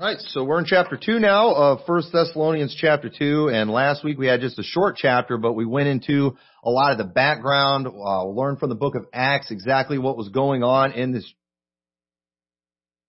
[0.00, 4.02] All right, so we're in chapter 2 now of 1 Thessalonians chapter 2, and last
[4.02, 7.04] week we had just a short chapter, but we went into a lot of the
[7.04, 11.30] background, uh, learned from the book of Acts exactly what was going on in this,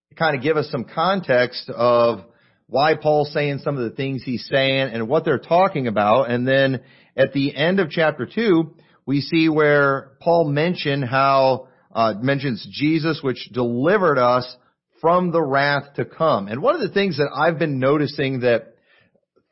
[0.10, 2.26] to kind of give us some context of
[2.68, 6.46] why Paul's saying some of the things he's saying and what they're talking about, and
[6.46, 6.82] then
[7.16, 13.22] at the end of chapter 2, we see where Paul mentioned how, uh, mentions Jesus
[13.24, 14.58] which delivered us
[15.02, 16.48] from the wrath to come.
[16.48, 18.76] And one of the things that I've been noticing that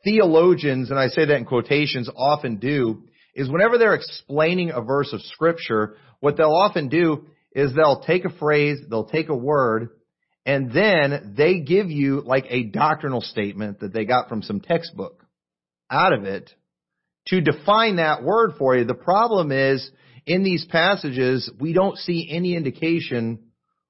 [0.04, 3.04] theologians, and I say that in quotations, often do,
[3.36, 8.26] is whenever they're explaining a verse of scripture, what they'll often do is they'll take
[8.26, 9.90] a phrase, they'll take a word,
[10.46, 15.26] and then they give you like a doctrinal statement that they got from some textbook
[15.90, 16.50] out of it
[17.28, 18.86] to define that word for you.
[18.86, 19.90] The problem is
[20.26, 23.49] in these passages, we don't see any indication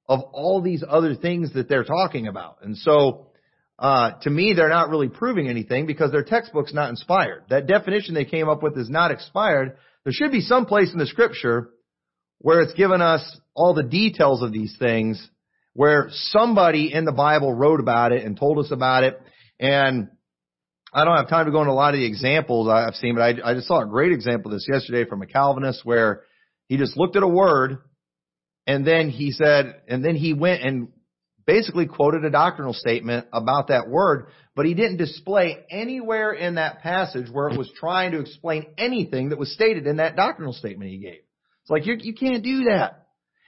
[0.10, 2.58] of all these other things that they're talking about.
[2.64, 3.28] And so,
[3.78, 7.44] uh, to me, they're not really proving anything because their textbook's not inspired.
[7.50, 9.78] That definition they came up with is not expired.
[10.04, 11.70] There should be some place in the scripture
[12.40, 15.30] where it's given us all the details of these things,
[15.74, 19.22] where somebody in the Bible wrote about it and told us about it.
[19.60, 20.08] And
[20.92, 23.22] I don't have time to go into a lot of the examples I've seen, but
[23.22, 26.24] I, I just saw a great example of this yesterday from a Calvinist where
[26.68, 27.78] he just looked at a word
[28.70, 30.90] and then he said, and then he went and
[31.48, 36.84] basically quoted a doctrinal statement about that word, but he didn't display anywhere in that
[36.84, 40.92] passage where it was trying to explain anything that was stated in that doctrinal statement
[40.92, 41.22] he gave.
[41.64, 43.08] It's like, you, can't do that.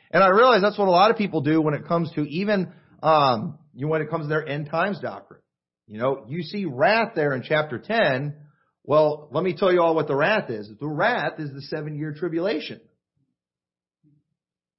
[0.09, 2.73] And I realize that's what a lot of people do when it comes to even,
[3.03, 5.41] um, you know, when it comes to their end times doctrine.
[5.85, 8.33] You know, you see wrath there in chapter 10.
[8.83, 10.67] Well, let me tell you all what the wrath is.
[10.79, 12.81] The wrath is the seven year tribulation.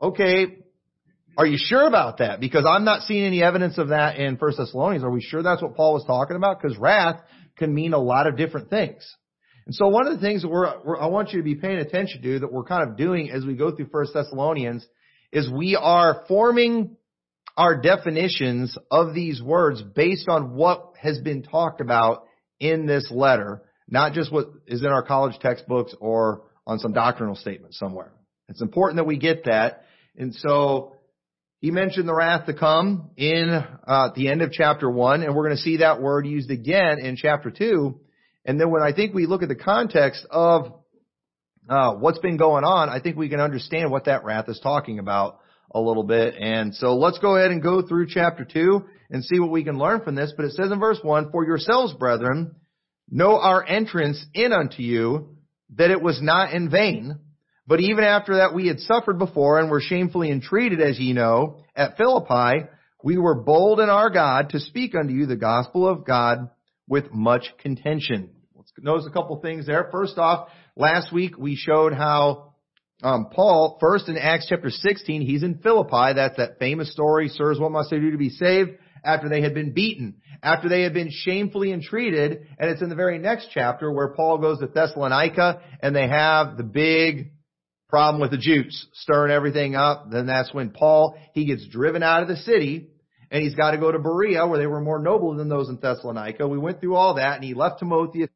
[0.03, 0.59] Okay,
[1.39, 2.41] are you sure about that?
[2.41, 5.05] Because I'm not seeing any evidence of that in First Thessalonians.
[5.05, 6.61] Are we sure that's what Paul was talking about?
[6.61, 7.23] Because wrath
[7.57, 9.09] can mean a lot of different things.
[9.65, 11.79] And so one of the things that we're, we're, I want you to be paying
[11.79, 14.85] attention to that we're kind of doing as we go through First Thessalonians
[15.31, 16.97] is we are forming
[17.57, 22.25] our definitions of these words based on what has been talked about
[22.59, 27.37] in this letter, not just what is in our college textbooks or on some doctrinal
[27.37, 28.13] statement somewhere.
[28.49, 29.85] It's important that we get that.
[30.17, 30.97] And so
[31.61, 33.49] he mentioned the wrath to come in
[33.87, 36.99] uh, the end of chapter one, and we're going to see that word used again
[36.99, 38.01] in chapter two.
[38.45, 40.73] And then when I think we look at the context of
[41.69, 44.99] uh, what's been going on, I think we can understand what that wrath is talking
[44.99, 45.39] about
[45.73, 46.35] a little bit.
[46.35, 49.79] And so let's go ahead and go through chapter two and see what we can
[49.79, 50.33] learn from this.
[50.37, 52.57] But it says in verse one, "For yourselves, brethren,
[53.09, 55.37] know our entrance in unto you,
[55.77, 57.21] that it was not in vain."
[57.67, 61.59] But even after that we had suffered before and were shamefully entreated, as ye know,
[61.77, 62.67] at Philippi,
[63.05, 66.51] we were bold in our God to speak unto you the gospel of God
[66.89, 68.31] with much contention.
[68.55, 69.89] Let's notice a couple things there.
[69.93, 72.55] First off, last week we showed how
[73.03, 76.15] um, Paul, first in Acts chapter 16, he's in Philippi.
[76.15, 78.71] That's that famous story, sirs, what must I do to be saved?
[79.05, 82.95] After they had been beaten, after they had been shamefully entreated, and it's in the
[82.95, 87.33] very next chapter where Paul goes to Thessalonica and they have the big
[87.93, 90.11] problem with the Jews, stirring everything up.
[90.11, 92.89] Then that's when Paul, he gets driven out of the city
[93.31, 95.77] and he's got to go to Berea where they were more noble than those in
[95.77, 96.49] Thessalonica.
[96.49, 98.29] We went through all that and he left Timothy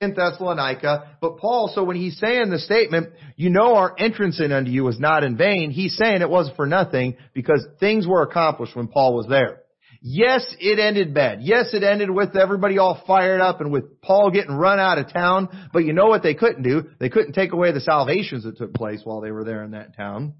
[0.00, 1.18] in Thessalonica.
[1.20, 4.84] But Paul, so when he's saying the statement, you know our entrance in unto you
[4.84, 8.88] was not in vain, he's saying it wasn't for nothing because things were accomplished when
[8.88, 9.59] Paul was there.
[10.02, 11.42] Yes, it ended bad.
[11.42, 15.12] Yes, it ended with everybody all fired up and with Paul getting run out of
[15.12, 15.48] town.
[15.72, 16.84] But you know what they couldn't do?
[16.98, 19.96] They couldn't take away the salvations that took place while they were there in that
[19.96, 20.34] town.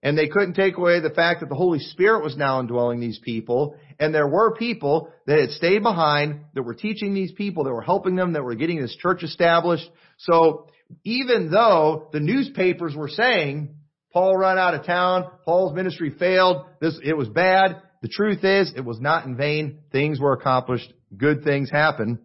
[0.00, 3.18] And they couldn't take away the fact that the Holy Spirit was now indwelling these
[3.18, 3.74] people.
[3.98, 7.82] And there were people that had stayed behind, that were teaching these people, that were
[7.82, 9.90] helping them, that were getting this church established.
[10.18, 10.68] So
[11.02, 13.74] even though the newspapers were saying,
[14.12, 18.72] Paul ran out of town, Paul's ministry failed, this, it was bad, the truth is,
[18.76, 19.80] it was not in vain.
[19.90, 20.92] Things were accomplished.
[21.16, 22.18] Good things happened.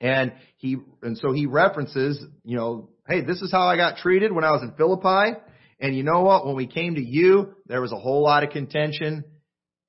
[0.00, 4.32] And he, and so he references, you know, hey, this is how I got treated
[4.32, 5.38] when I was in Philippi.
[5.80, 6.46] And you know what?
[6.46, 9.24] When we came to you, there was a whole lot of contention.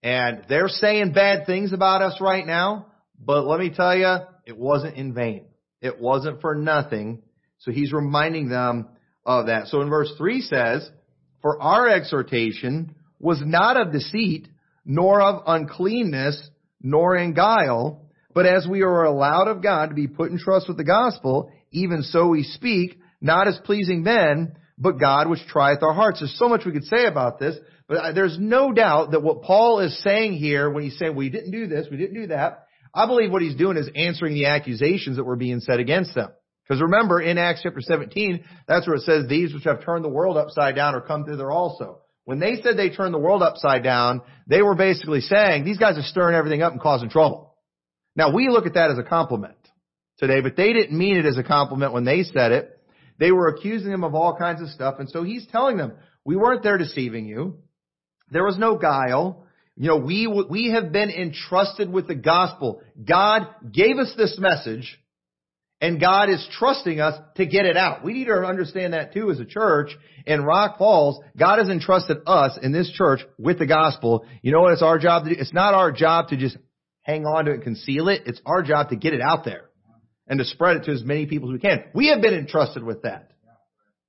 [0.02, 2.88] And they're saying bad things about us right now.
[3.20, 5.46] But let me tell you, it wasn't in vain.
[5.82, 7.22] It wasn't for nothing.
[7.60, 8.90] So he's reminding them
[9.26, 9.68] of that.
[9.68, 10.90] So in verse 3 says,
[11.42, 14.48] For our exhortation was not of deceit,
[14.86, 16.50] nor of uncleanness,
[16.82, 20.68] nor in guile, but as we are allowed of God to be put in trust
[20.68, 25.82] with the gospel, even so we speak, not as pleasing men, but God which trieth
[25.82, 26.20] our hearts.
[26.20, 27.56] There's so much we could say about this,
[27.88, 31.52] But there's no doubt that what Paul is saying here when he's saying we didn't
[31.52, 35.18] do this, we didn't do that, I believe what he's doing is answering the accusations
[35.18, 36.30] that were being said against them.
[36.64, 40.10] Because remember, in Acts chapter 17, that's where it says, these which have turned the
[40.10, 42.00] world upside down are come thither also.
[42.26, 45.98] When they said they turned the world upside down, they were basically saying, these guys
[45.98, 47.56] are stirring everything up and causing trouble.
[48.16, 49.56] Now we look at that as a compliment
[50.18, 52.72] today, but they didn't mean it as a compliment when they said it.
[53.20, 55.94] They were accusing them of all kinds of stuff, and so he's telling them,
[56.26, 57.60] we weren't there deceiving you.
[58.32, 59.46] There was no guile.
[59.78, 62.82] You know, we, we have been entrusted with the gospel.
[63.08, 65.00] God gave us this message,
[65.82, 68.04] and God is trusting us to get it out.
[68.04, 69.90] We need to understand that too as a church.
[70.26, 74.26] In Rock Falls, God has entrusted us in this church with the gospel.
[74.42, 75.36] You know what it's our job to do?
[75.40, 76.58] It's not our job to just
[77.02, 78.24] hang on to it and conceal it.
[78.26, 79.70] It's our job to get it out there
[80.28, 81.84] and to spread it to as many people as we can.
[81.94, 83.32] We have been entrusted with that.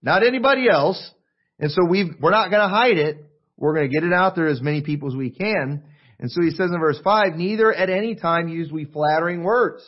[0.03, 1.11] Not anybody else.
[1.59, 3.19] And so we we're not going to hide it.
[3.57, 5.83] We're going to get it out there as many people as we can.
[6.19, 9.83] And so he says in verse 5, neither at any time use we flattering words,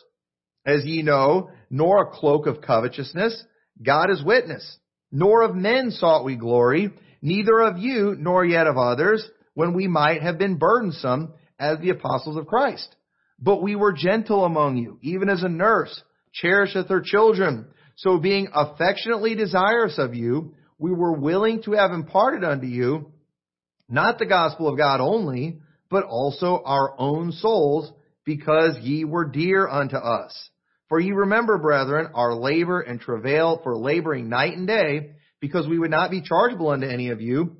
[0.66, 3.44] as ye know, nor a cloak of covetousness.
[3.82, 4.78] God is witness.
[5.10, 6.90] Nor of men sought we glory,
[7.22, 11.90] neither of you, nor yet of others, when we might have been burdensome as the
[11.90, 12.94] apostles of Christ.
[13.38, 16.02] But we were gentle among you, even as a nurse
[16.32, 17.66] cherisheth her children.
[17.96, 23.12] So being affectionately desirous of you, we were willing to have imparted unto you
[23.88, 25.60] not the gospel of God only,
[25.90, 27.90] but also our own souls,
[28.28, 30.50] because ye were dear unto us.
[30.90, 35.78] For ye remember, brethren, our labor and travail for laboring night and day, because we
[35.78, 37.56] would not be chargeable unto any of you.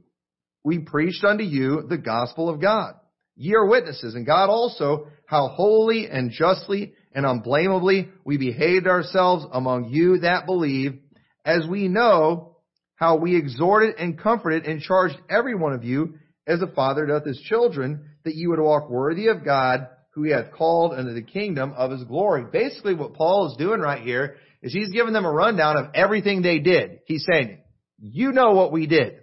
[0.62, 2.96] We preached unto you the gospel of God.
[3.34, 9.46] Ye are witnesses, and God also, how holy and justly and unblameably we behaved ourselves
[9.50, 10.98] among you that believe,
[11.46, 12.58] as we know
[12.96, 16.16] how we exhorted and comforted and charged every one of you
[16.46, 19.86] as a father doth his children, that you would walk worthy of God,
[20.18, 22.44] who he hath called unto the kingdom of his glory.
[22.50, 26.42] Basically what Paul is doing right here is he's giving them a rundown of everything
[26.42, 27.00] they did.
[27.06, 27.58] He's saying,
[28.00, 29.20] you know what we did.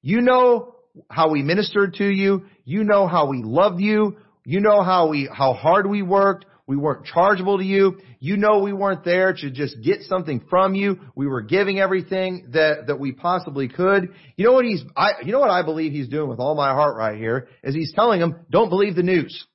[0.00, 0.74] You know
[1.10, 2.46] how we ministered to you.
[2.64, 4.16] You know how we loved you.
[4.46, 6.46] You know how we, how hard we worked.
[6.66, 7.98] We weren't chargeable to you.
[8.18, 10.98] You know we weren't there to just get something from you.
[11.14, 14.14] We were giving everything that, that we possibly could.
[14.36, 16.70] You know what he's, I, you know what I believe he's doing with all my
[16.70, 19.46] heart right here is he's telling them, don't believe the news.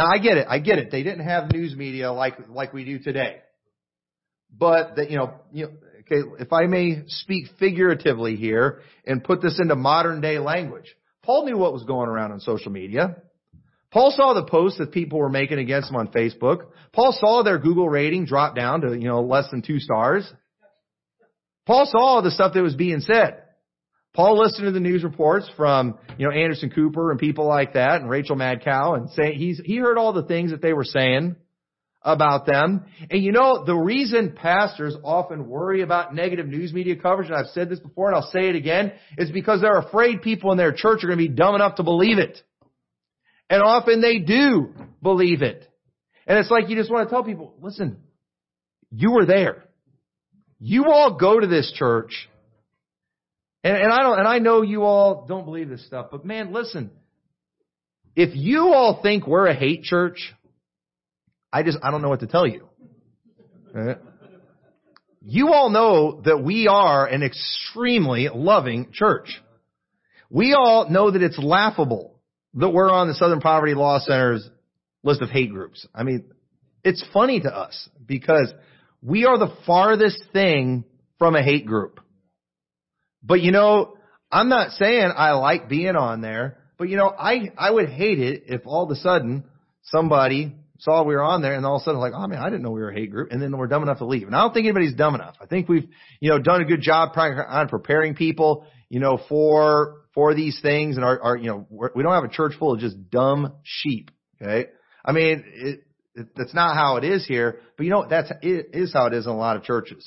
[0.00, 0.46] Now I get it.
[0.48, 0.90] I get it.
[0.90, 3.36] They didn't have news media like, like we do today.
[4.50, 9.42] But that, you know, you know, okay, if I may speak figuratively here and put
[9.42, 10.86] this into modern day language.
[11.22, 13.16] Paul knew what was going around on social media.
[13.90, 16.68] Paul saw the posts that people were making against him on Facebook.
[16.94, 20.32] Paul saw their Google rating drop down to, you know, less than two stars.
[21.66, 23.42] Paul saw the stuff that was being said.
[24.12, 28.00] Paul listened to the news reports from, you know, Anderson Cooper and people like that
[28.00, 31.36] and Rachel Madcow and say he's, he heard all the things that they were saying
[32.02, 32.86] about them.
[33.10, 37.52] And you know, the reason pastors often worry about negative news media coverage, and I've
[37.52, 40.72] said this before and I'll say it again, is because they're afraid people in their
[40.72, 42.40] church are going to be dumb enough to believe it.
[43.48, 45.68] And often they do believe it.
[46.26, 47.98] And it's like you just want to tell people, listen,
[48.92, 49.64] you were there.
[50.58, 52.28] You all go to this church.
[53.62, 56.52] And, and I don't, and I know you all don't believe this stuff, but man,
[56.52, 56.90] listen.
[58.16, 60.34] If you all think we're a hate church,
[61.52, 62.68] I just, I don't know what to tell you.
[65.22, 69.40] You all know that we are an extremely loving church.
[70.28, 72.18] We all know that it's laughable
[72.54, 74.48] that we're on the Southern Poverty Law Center's
[75.02, 75.86] list of hate groups.
[75.94, 76.24] I mean,
[76.82, 78.52] it's funny to us because
[79.02, 80.84] we are the farthest thing
[81.18, 82.00] from a hate group.
[83.22, 83.96] But you know,
[84.30, 88.18] I'm not saying I like being on there, but you know, I, I would hate
[88.18, 89.44] it if all of a sudden
[89.82, 92.48] somebody saw we were on there and all of a sudden like, oh man, I
[92.48, 94.26] didn't know we were a hate group and then we're dumb enough to leave.
[94.26, 95.36] And I don't think anybody's dumb enough.
[95.40, 95.88] I think we've,
[96.20, 100.96] you know, done a good job on preparing people, you know, for for these things
[100.96, 103.10] and our, are you know, we're, we do not have a church full of just
[103.10, 104.10] dumb sheep.
[104.40, 104.70] Okay.
[105.04, 105.84] I mean, it,
[106.14, 109.14] it, that's not how it is here, but you know, that's, it is how it
[109.14, 110.06] is in a lot of churches.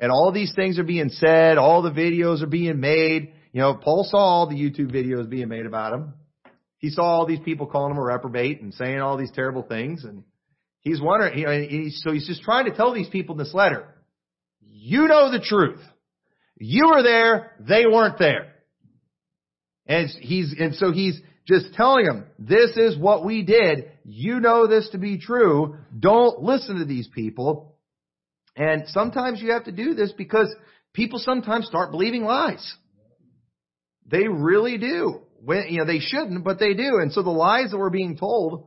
[0.00, 3.34] And all these things are being said, all the videos are being made.
[3.52, 6.14] You know, Paul saw all the YouTube videos being made about him.
[6.78, 10.04] He saw all these people calling him a reprobate and saying all these terrible things
[10.04, 10.24] and
[10.80, 13.54] he's wondering, you know, he's, so he's just trying to tell these people in this
[13.54, 13.94] letter,
[14.60, 15.80] you know the truth.
[16.56, 18.54] You were there, they weren't there.
[19.86, 23.90] And he's, and so he's just telling them, this is what we did.
[24.04, 25.76] You know this to be true.
[25.98, 27.69] Don't listen to these people.
[28.56, 30.54] And sometimes you have to do this because
[30.92, 32.74] people sometimes start believing lies.
[34.06, 35.22] They really do.
[35.42, 36.98] When, you know, they shouldn't, but they do.
[37.00, 38.66] And so the lies that we're being told,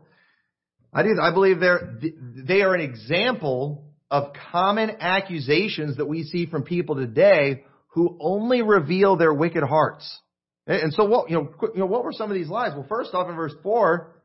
[0.91, 1.99] I do, I believe they're,
[2.47, 8.61] they are an example of common accusations that we see from people today who only
[8.61, 10.19] reveal their wicked hearts.
[10.65, 12.71] And so what, you know, you know, what were some of these lies?
[12.73, 14.15] Well, first off in verse 4,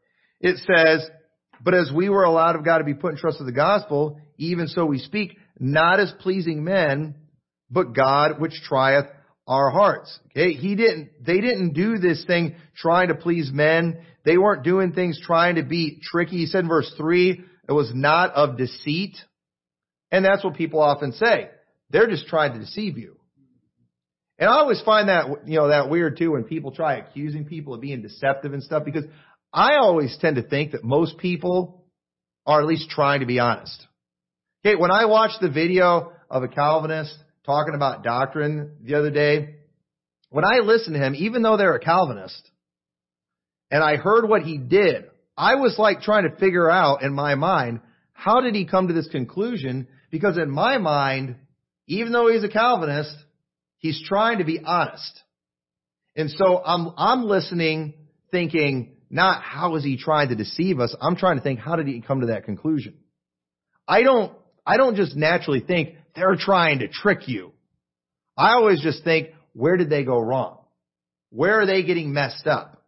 [0.41, 1.09] it says,
[1.63, 4.21] but as we were allowed of God to be put in trust of the gospel,
[4.37, 7.15] even so we speak, not as pleasing men,
[7.71, 9.07] but God which trieth
[9.47, 10.19] our hearts.
[10.31, 14.05] Okay, he didn't, they didn't do this thing trying to please men.
[14.25, 16.37] They weren't doing things trying to be tricky.
[16.37, 19.17] He said in verse three, it was not of deceit.
[20.11, 21.49] And that's what people often say.
[21.91, 23.17] They're just trying to deceive you.
[24.39, 27.75] And I always find that, you know, that weird too when people try accusing people
[27.75, 29.05] of being deceptive and stuff because
[29.53, 31.85] I always tend to think that most people
[32.47, 33.87] are at least trying to be honest.
[34.65, 37.15] Okay, when I watched the video of a Calvinist
[37.47, 39.55] talking about doctrine the other day,
[40.31, 42.51] when I listened to him, even though they're a Calvinist,
[43.71, 45.05] and I heard what he did,
[45.37, 47.81] I was like trying to figure out in my mind,
[48.13, 49.87] how did he come to this conclusion?
[50.11, 51.37] Because in my mind,
[51.87, 53.15] even though he's a Calvinist,
[53.77, 55.23] he's trying to be honest.
[56.17, 57.95] And so I'm, I'm listening
[58.33, 60.97] thinking, not how is he trying to deceive us?
[61.01, 62.95] I'm trying to think, how did he come to that conclusion?
[63.87, 64.33] I don't,
[64.69, 67.53] I don't just naturally think they're trying to trick you.
[68.37, 70.59] I always just think, where did they go wrong?
[71.31, 72.85] Where are they getting messed up?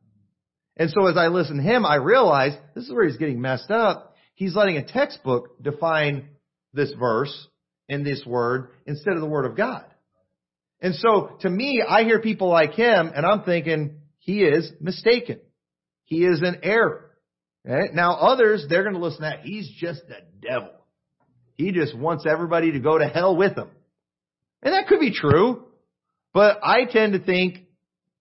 [0.77, 3.71] And so as I listen to him, I realize this is where he's getting messed
[3.71, 4.15] up.
[4.35, 6.29] He's letting a textbook define
[6.75, 7.49] this verse
[7.89, 9.85] and this word instead of the word of God.
[10.83, 15.41] And so to me, I hear people like him and I'm thinking he is mistaken.
[16.05, 17.11] He is an error.
[17.65, 19.41] Now others, they're going to listen to that.
[19.45, 20.73] He's just the devil.
[21.61, 23.69] He just wants everybody to go to hell with him.
[24.63, 25.65] And that could be true,
[26.33, 27.59] but I tend to think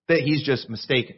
[0.10, 1.15] that he's just mistaken.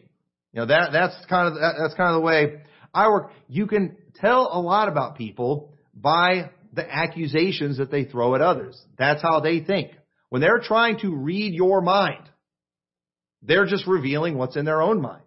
[0.54, 2.62] You know, that, that's kind of, that, that's kind of the way
[2.94, 3.32] I work.
[3.48, 8.80] You can tell a lot about people by the accusations that they throw at others.
[9.00, 9.92] That's how they think.
[10.30, 12.30] When they're trying to read your mind,
[13.42, 15.24] they're just revealing what's in their own mind.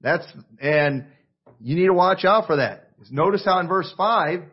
[0.00, 0.24] That's,
[0.60, 1.06] and
[1.60, 2.90] you need to watch out for that.
[3.10, 4.44] Notice how in verse 5,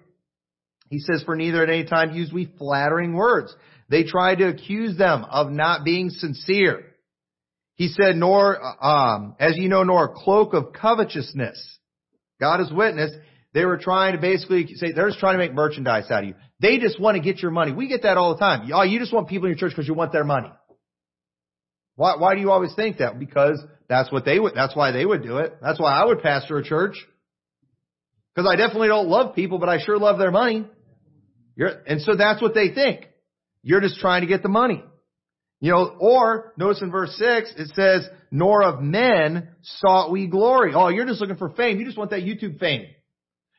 [0.89, 3.55] he says, for neither at any time use we flattering words.
[3.89, 6.85] They tried to accuse them of not being sincere.
[7.75, 11.77] He said, nor, um, as you know, nor a cloak of covetousness.
[12.39, 13.11] God is witness.
[13.53, 16.35] They were trying to basically say, they're just trying to make merchandise out of you.
[16.59, 17.73] They just want to get your money.
[17.73, 18.69] We get that all the time.
[18.73, 20.51] Oh, you just want people in your church because you want their money.
[21.95, 23.19] Why, why do you always think that?
[23.19, 25.55] Because that's what they would, that's why they would do it.
[25.61, 26.95] That's why I would pastor a church.
[28.33, 30.65] Because I definitely don't love people, but I sure love their money.
[31.55, 33.07] You're, and so that's what they think.
[33.63, 34.83] You're just trying to get the money.
[35.61, 40.73] You know, or notice in verse 6, it says, nor of men sought we glory.
[40.75, 41.79] Oh, you're just looking for fame.
[41.79, 42.87] You just want that YouTube fame.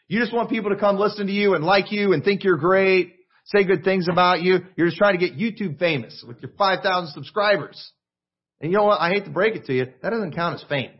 [0.06, 2.58] You just want people to come listen to you and like you and think you're
[2.58, 3.14] great,
[3.46, 4.58] say good things about you.
[4.76, 7.92] You're just trying to get YouTube famous with your 5,000 subscribers.
[8.60, 9.00] And you know what?
[9.00, 9.86] I hate to break it to you.
[10.02, 10.92] That doesn't count as fame.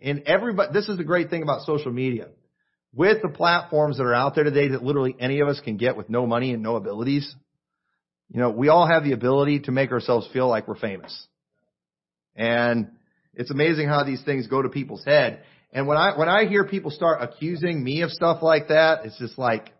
[0.00, 2.28] And everybody, this is the great thing about social media.
[2.98, 5.96] With the platforms that are out there today that literally any of us can get
[5.96, 7.32] with no money and no abilities,
[8.28, 11.28] you know, we all have the ability to make ourselves feel like we're famous.
[12.34, 12.90] And
[13.34, 15.44] it's amazing how these things go to people's head.
[15.72, 19.16] And when I, when I hear people start accusing me of stuff like that, it's
[19.16, 19.72] just like,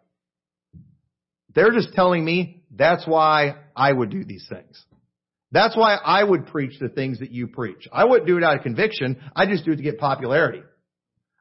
[1.57, 4.81] they're just telling me that's why I would do these things.
[5.51, 7.89] That's why I would preach the things that you preach.
[7.93, 9.17] I wouldn't do it out of conviction.
[9.35, 10.63] I just do it to get popularity.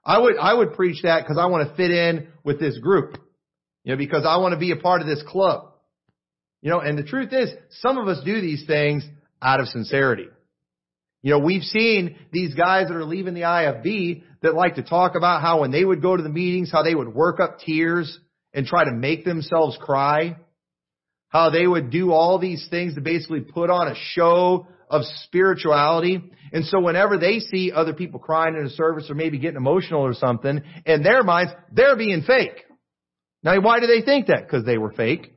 [0.08, 3.18] I would, I would preach that because I want to fit in with this group.
[3.84, 5.74] You know, because I want to be a part of this club.
[6.62, 9.06] You know, and the truth is, some of us do these things
[9.42, 10.28] out of sincerity.
[11.22, 15.16] You know, we've seen these guys that are leaving the IFB that like to talk
[15.16, 18.18] about how when they would go to the meetings, how they would work up tears
[18.54, 20.38] and try to make themselves cry
[21.30, 26.22] how they would do all these things to basically put on a show of spirituality.
[26.54, 30.02] And so whenever they see other people crying in a service or maybe getting emotional
[30.02, 32.64] or something, in their minds, they're being fake.
[33.44, 34.44] Now why do they think that?
[34.44, 35.34] Because they were fake.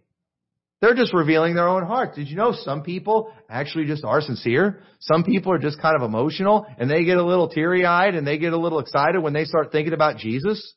[0.81, 2.17] They're just revealing their own hearts.
[2.17, 4.83] Did you know some people actually just are sincere?
[5.01, 8.27] Some people are just kind of emotional and they get a little teary eyed and
[8.27, 10.75] they get a little excited when they start thinking about Jesus.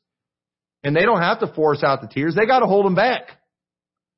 [0.84, 2.36] And they don't have to force out the tears.
[2.36, 3.30] They got to hold them back.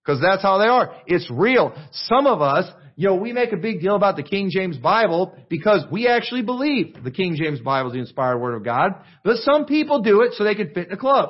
[0.04, 0.96] Because that's how they are.
[1.06, 1.76] It's real.
[1.92, 5.36] Some of us, you know, we make a big deal about the King James Bible
[5.50, 8.92] because we actually believe the King James Bible is the inspired Word of God.
[9.24, 11.30] But some people do it so they can fit in a club.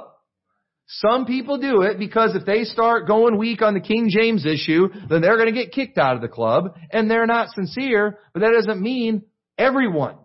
[0.87, 4.89] Some people do it because if they start going weak on the King James issue,
[5.09, 8.41] then they're going to get kicked out of the club and they're not sincere, but
[8.41, 9.23] that doesn't mean
[9.57, 10.17] everyone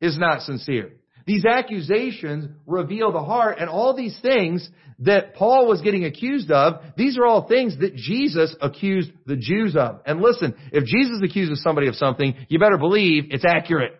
[0.00, 0.92] is not sincere.
[1.26, 4.68] These accusations reveal the heart and all these things
[5.00, 9.74] that Paul was getting accused of, these are all things that Jesus accused the Jews
[9.76, 10.00] of.
[10.06, 13.92] And listen, if Jesus accuses somebody of something, you better believe it's accurate.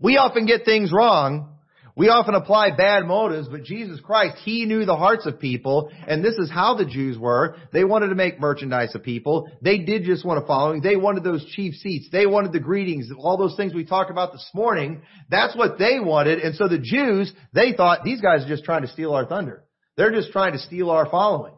[0.00, 1.56] We often get things wrong.
[1.96, 6.24] We often apply bad motives, but Jesus Christ, He knew the hearts of people, and
[6.24, 7.56] this is how the Jews were.
[7.72, 9.50] They wanted to make merchandise of people.
[9.60, 10.80] They did just want a following.
[10.80, 12.08] They wanted those chief seats.
[12.10, 15.02] They wanted the greetings, all those things we talked about this morning.
[15.30, 18.82] That's what they wanted, and so the Jews, they thought, these guys are just trying
[18.82, 19.64] to steal our thunder.
[19.96, 21.54] They're just trying to steal our following.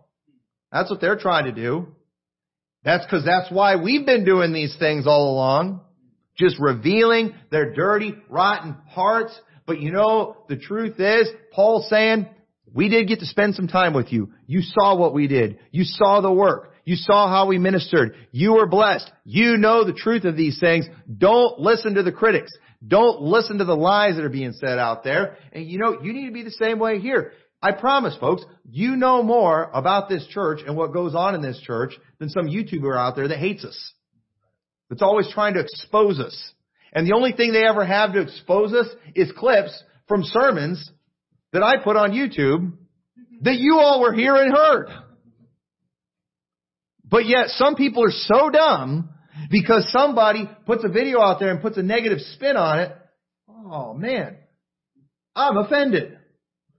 [0.72, 1.88] That's what they're trying to do.
[2.84, 5.82] That's because that's why we've been doing these things all along.
[6.36, 9.38] Just revealing their dirty, rotten hearts.
[9.66, 12.26] But you know, the truth is, Paul's saying,
[12.74, 14.32] we did get to spend some time with you.
[14.46, 15.58] You saw what we did.
[15.70, 16.72] You saw the work.
[16.84, 18.16] You saw how we ministered.
[18.32, 19.10] You were blessed.
[19.24, 20.86] You know the truth of these things.
[21.16, 22.50] Don't listen to the critics.
[22.86, 25.36] Don't listen to the lies that are being said out there.
[25.52, 27.32] And you know, you need to be the same way here.
[27.62, 31.60] I promise folks, you know more about this church and what goes on in this
[31.60, 33.92] church than some YouTuber out there that hates us.
[34.90, 36.52] That's always trying to expose us.
[36.92, 40.90] And the only thing they ever have to expose us is clips from sermons
[41.52, 42.72] that I put on YouTube
[43.42, 44.88] that you all were here and heard.
[47.04, 49.10] But yet some people are so dumb
[49.50, 52.92] because somebody puts a video out there and puts a negative spin on it.
[53.48, 54.36] Oh man,
[55.34, 56.18] I'm offended.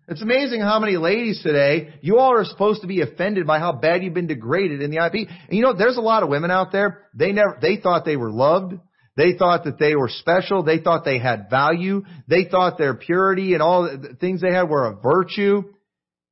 [0.07, 3.71] It's amazing how many ladies today, you all are supposed to be offended by how
[3.71, 5.29] bad you've been degraded in the IP.
[5.29, 8.17] And you know, there's a lot of women out there, they never, they thought they
[8.17, 8.73] were loved.
[9.15, 10.63] They thought that they were special.
[10.63, 12.03] They thought they had value.
[12.27, 15.63] They thought their purity and all the things they had were a virtue.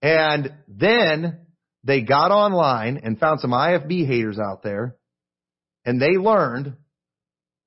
[0.01, 1.41] And then
[1.83, 4.95] they got online and found some IFB haters out there
[5.85, 6.75] and they learned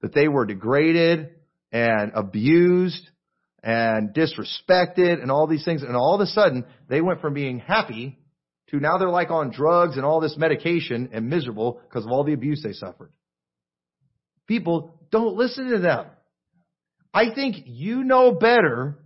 [0.02, 1.30] that they were degraded
[1.72, 3.08] and abused
[3.62, 5.82] and disrespected and all these things.
[5.82, 8.18] And all of a sudden, they went from being happy
[8.68, 12.24] to now they're like on drugs and all this medication and miserable because of all
[12.24, 13.12] the abuse they suffered.
[14.46, 16.06] People don't listen to them.
[17.12, 18.98] I think you know better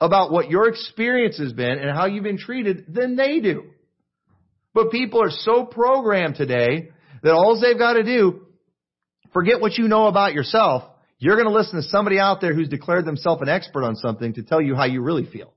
[0.00, 3.70] about what your experience has been and how you've been treated than they do.
[4.74, 6.90] But people are so programmed today
[7.22, 8.46] that all they've got to do,
[9.32, 10.82] forget what you know about yourself
[11.22, 14.32] you're going to listen to somebody out there who's declared themselves an expert on something
[14.32, 15.54] to tell you how you really feel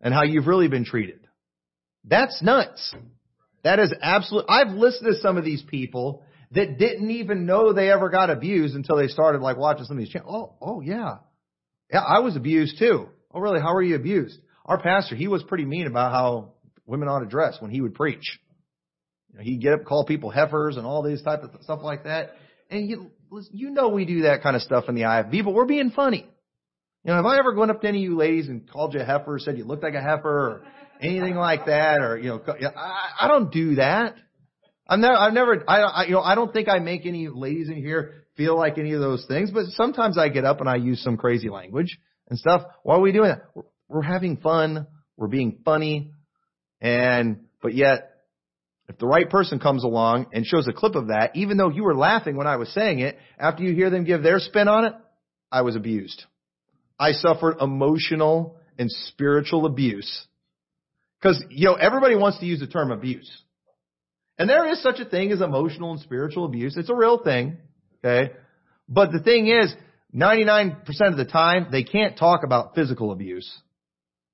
[0.00, 1.26] and how you've really been treated.
[2.04, 2.94] That's nuts.
[3.64, 4.44] That is absolute.
[4.48, 8.74] I've listened to some of these people that didn't even know they ever got abused
[8.74, 10.32] until they started like watching some of these channels.
[10.34, 11.16] Oh, oh yeah.
[11.92, 13.08] Yeah, I was abused too.
[13.32, 13.60] Oh really?
[13.60, 14.38] How were you abused?
[14.64, 16.52] Our pastor, he was pretty mean about how
[16.86, 18.38] women ought to dress when he would preach.
[19.30, 22.04] You know, he'd get up, call people heifers and all these type of stuff like
[22.04, 22.36] that.
[22.70, 23.10] And you,
[23.50, 26.26] you know we do that kind of stuff in the IFB, but we're being funny.
[27.04, 29.00] You know, have I ever gone up to any of you ladies and called you
[29.00, 30.62] a heifer, said you looked like a heifer, or
[31.00, 32.42] anything like that, or you know,
[32.76, 34.16] I, I don't do that.
[34.88, 37.68] I've never, I've never, I, I, you know, I don't think I make any ladies
[37.68, 40.76] in here feel like any of those things, but sometimes I get up and I
[40.76, 41.98] use some crazy language
[42.30, 42.62] and stuff.
[42.82, 43.42] Why are we doing that?
[43.54, 44.86] We're, we're having fun.
[45.16, 46.12] We're being funny.
[46.80, 48.18] And, but yet
[48.88, 51.84] if the right person comes along and shows a clip of that, even though you
[51.84, 54.86] were laughing when I was saying it, after you hear them give their spin on
[54.86, 54.94] it,
[55.52, 56.24] I was abused.
[56.98, 60.26] I suffered emotional and spiritual abuse.
[61.22, 63.30] Cause, you know, everybody wants to use the term abuse.
[64.38, 66.76] And there is such a thing as emotional and spiritual abuse.
[66.76, 67.58] It's a real thing.
[68.04, 68.32] Okay.
[68.88, 69.74] But the thing is,
[70.14, 73.52] 99% of the time, they can't talk about physical abuse.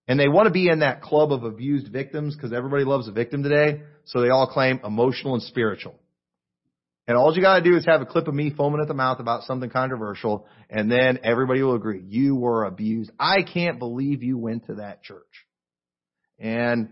[0.07, 3.13] And they want to be in that club of abused victims because everybody loves a
[3.13, 3.83] victim today.
[4.05, 5.95] So they all claim emotional and spiritual.
[7.07, 9.21] And all you gotta do is have a clip of me foaming at the mouth
[9.21, 12.03] about something controversial and then everybody will agree.
[12.07, 13.11] You were abused.
[13.19, 15.23] I can't believe you went to that church.
[16.39, 16.91] And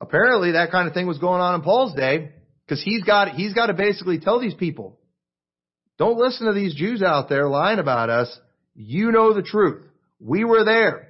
[0.00, 2.32] apparently that kind of thing was going on in Paul's day
[2.66, 4.98] because he's got, he's got to basically tell these people,
[5.98, 8.38] don't listen to these Jews out there lying about us.
[8.74, 9.82] You know the truth.
[10.18, 11.08] We were there.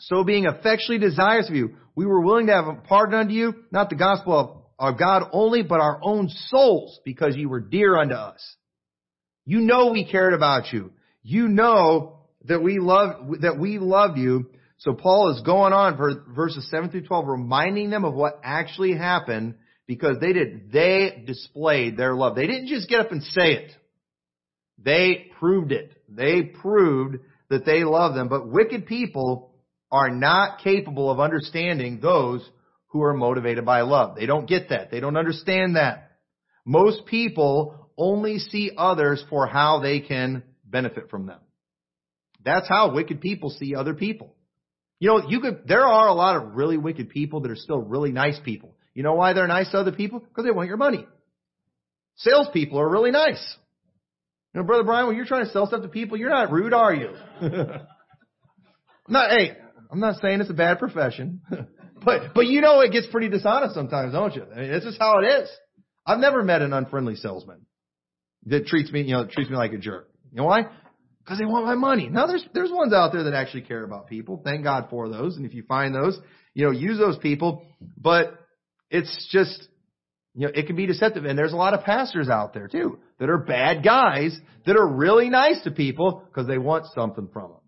[0.00, 3.54] So being affectionately desirous of you, we were willing to have a pardon unto you,
[3.70, 7.96] not the gospel of our God only, but our own souls, because you were dear
[7.96, 8.56] unto us.
[9.44, 10.92] You know we cared about you.
[11.22, 14.50] You know that we love, that we love you.
[14.78, 18.96] So Paul is going on for verses 7 through 12, reminding them of what actually
[18.96, 19.54] happened
[19.86, 22.36] because they did, they displayed their love.
[22.36, 23.72] They didn't just get up and say it.
[24.78, 25.90] They proved it.
[26.08, 27.18] They proved
[27.50, 28.28] that they love them.
[28.28, 29.52] But wicked people
[29.90, 32.48] are not capable of understanding those
[32.88, 34.16] who are motivated by love.
[34.16, 34.90] They don't get that.
[34.90, 36.12] They don't understand that.
[36.64, 41.40] Most people only see others for how they can benefit from them.
[42.44, 44.34] That's how wicked people see other people.
[45.00, 47.78] You know, you could, there are a lot of really wicked people that are still
[47.78, 48.74] really nice people.
[48.94, 50.18] You know why they're nice to other people?
[50.18, 51.06] Because they want your money.
[52.16, 53.56] Salespeople are really nice.
[54.52, 56.72] You know, Brother Brian, when you're trying to sell stuff to people, you're not rude,
[56.72, 57.10] are you?
[59.08, 59.56] not, hey,
[59.90, 61.42] I'm not saying it's a bad profession.
[62.04, 64.44] but, but you know it gets pretty dishonest sometimes, don't you?
[64.52, 65.48] I mean, this is how it is.
[66.04, 67.66] I've never met an unfriendly salesman
[68.46, 70.08] that treats me, you know, treats me like a jerk.
[70.32, 70.64] You know why?
[71.28, 72.08] Because they want my money.
[72.08, 74.40] Now there's, there's ones out there that actually care about people.
[74.42, 75.36] Thank God for those.
[75.36, 76.18] And if you find those,
[76.54, 77.66] you know, use those people.
[77.98, 78.32] But
[78.88, 79.68] it's just,
[80.34, 81.26] you know, it can be deceptive.
[81.26, 84.88] And there's a lot of pastors out there too that are bad guys that are
[84.88, 87.60] really nice to people because they want something from them.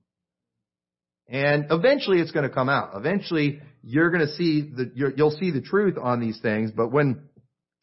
[1.29, 2.92] And eventually it's going to come out.
[2.94, 6.70] Eventually you're going to see the, you'll see the truth on these things.
[6.75, 7.29] But when,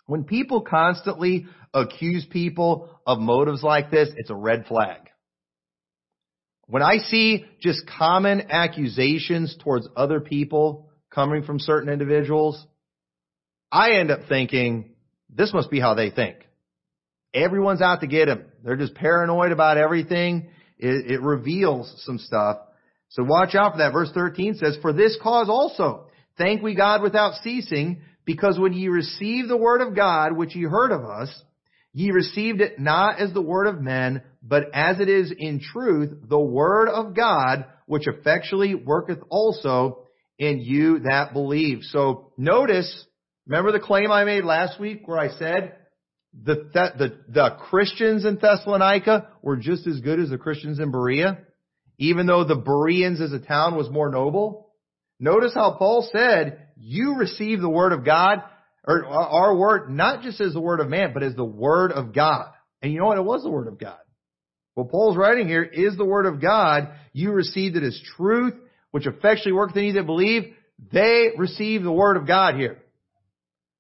[0.08, 5.02] when people constantly accuse people of motives like this, it's a red flag.
[6.68, 12.64] When I see just common accusations towards other people coming from certain individuals,
[13.72, 14.92] I end up thinking,
[15.30, 16.38] this must be how they think.
[17.34, 18.46] Everyone's out to get him.
[18.64, 20.50] They're just paranoid about everything.
[20.78, 22.58] It, it reveals some stuff.
[23.10, 23.94] So watch out for that.
[23.94, 28.90] Verse 13 says, For this cause also, thank we God without ceasing, because when ye
[28.90, 31.30] received the word of God, which ye heard of us,
[31.98, 36.16] ye received it not as the word of men, but as it is in truth
[36.30, 40.04] the word of God, which effectually worketh also
[40.38, 41.80] in you that believe.
[41.82, 43.04] So notice,
[43.48, 45.74] remember the claim I made last week where I said
[46.40, 51.40] the, the, the Christians in Thessalonica were just as good as the Christians in Berea,
[51.98, 54.70] even though the Bereans as a town was more noble.
[55.20, 58.44] Notice how Paul said, you receive the word of God,
[58.88, 62.14] or our word, not just as the word of man, but as the word of
[62.14, 62.48] God.
[62.82, 63.18] And you know what?
[63.18, 63.98] It was the word of God.
[64.76, 66.90] What Paul's writing here is the word of God.
[67.12, 68.54] You received it as truth,
[68.92, 70.54] which effectually worketh in you that believe.
[70.92, 72.78] They received the word of God here.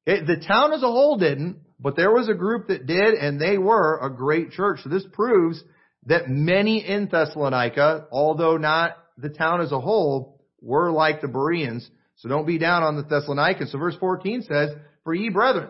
[0.05, 3.39] It, the town as a whole didn't, but there was a group that did, and
[3.39, 4.79] they were a great church.
[4.83, 5.63] So this proves
[6.07, 11.87] that many in Thessalonica, although not the town as a whole, were like the Bereans.
[12.15, 13.71] So don't be down on the Thessalonians.
[13.71, 14.71] So verse 14 says,
[15.07, 15.69] For ye brethren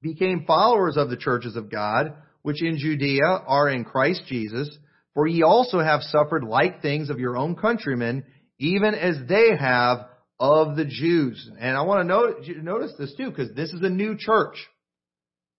[0.00, 4.70] became followers of the churches of God, which in Judea are in Christ Jesus,
[5.14, 8.22] for ye also have suffered like things of your own countrymen,
[8.60, 10.06] even as they have
[10.38, 11.50] of the Jews.
[11.58, 14.54] And I want to notice this too, because this is a new church.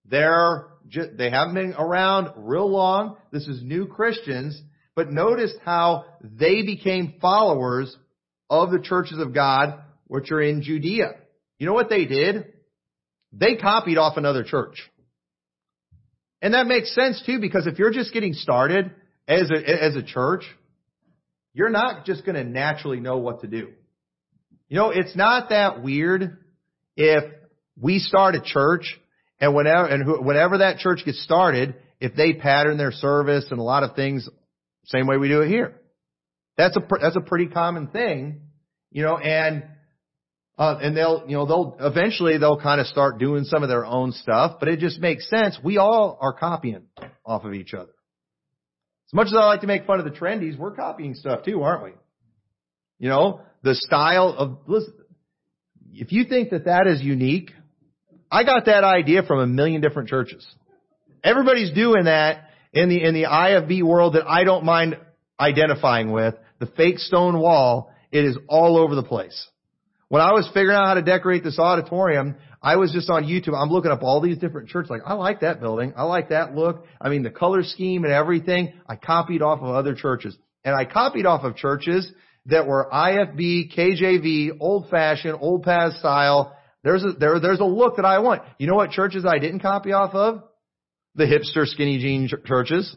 [0.06, 0.67] They're,
[1.17, 3.17] they haven't been around real long.
[3.34, 4.62] This is new Christians.
[4.95, 7.93] But notice how they became followers
[8.50, 11.15] of the churches of God, which are in Judea.
[11.60, 12.54] You know what they did?
[13.39, 14.82] They copied off another church.
[16.41, 18.91] And that makes sense too, because if you're just getting started
[19.28, 20.43] as a, as a church,
[21.54, 23.69] you're not just going to naturally know what to do.
[24.69, 26.38] You know, it's not that weird
[26.95, 27.23] if
[27.80, 29.00] we start a church
[29.39, 33.63] and whenever, and whenever that church gets started, if they pattern their service and a
[33.63, 34.28] lot of things,
[34.86, 35.80] same way we do it here.
[36.58, 38.41] That's a, that's a pretty common thing,
[38.91, 39.63] you know, and,
[40.57, 43.85] uh, and they'll, you know, they'll, eventually they'll kind of start doing some of their
[43.85, 45.57] own stuff, but it just makes sense.
[45.63, 46.83] We all are copying
[47.25, 47.91] off of each other.
[49.07, 51.61] As much as I like to make fun of the trendies, we're copying stuff too,
[51.61, 51.91] aren't we?
[52.99, 54.93] You know, the style of, listen,
[55.93, 57.51] if you think that that is unique,
[58.31, 60.45] I got that idea from a million different churches.
[61.23, 64.97] Everybody's doing that in the, in the IFB world that I don't mind
[65.39, 66.35] identifying with.
[66.59, 69.47] The fake stone wall, it is all over the place.
[70.09, 73.53] When I was figuring out how to decorate this auditorium, I was just on YouTube.
[73.53, 74.89] I'm looking up all these different churches.
[74.89, 75.93] Like, I like that building.
[75.97, 76.85] I like that look.
[77.01, 78.73] I mean, the color scheme and everything.
[78.87, 80.37] I copied off of other churches.
[80.63, 82.09] And I copied off of churches
[82.45, 87.97] that were IFB, KJV, old fashioned, old past style, there's a, there, there's a look
[87.97, 88.43] that I want.
[88.59, 90.43] You know what churches I didn't copy off of?
[91.15, 92.95] The hipster skinny jean ch- churches.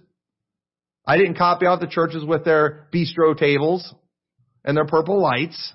[1.05, 3.93] I didn't copy off the churches with their bistro tables
[4.65, 5.73] and their purple lights.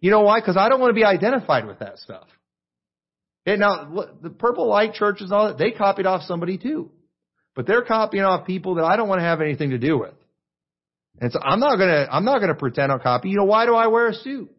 [0.00, 0.40] You know why?
[0.40, 2.26] Because I don't want to be identified with that stuff.
[3.46, 6.90] And now, the purple light churches, and all that, they copied off somebody too.
[7.54, 10.14] But they're copying off people that I don't want to have anything to do with.
[11.20, 13.30] And so I'm not gonna, I'm not gonna pretend I'll copy.
[13.30, 14.50] You know, why do I wear a suit?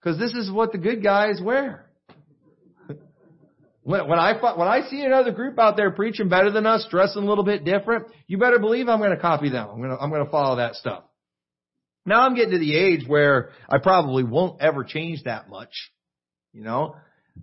[0.00, 1.86] Because this is what the good guys wear.
[3.82, 7.22] When, when I when I see another group out there preaching better than us, dressing
[7.22, 9.68] a little bit different, you better believe I'm going to copy them.
[9.72, 11.04] I'm to I'm going to follow that stuff.
[12.06, 15.72] Now I'm getting to the age where I probably won't ever change that much,
[16.52, 16.96] you know,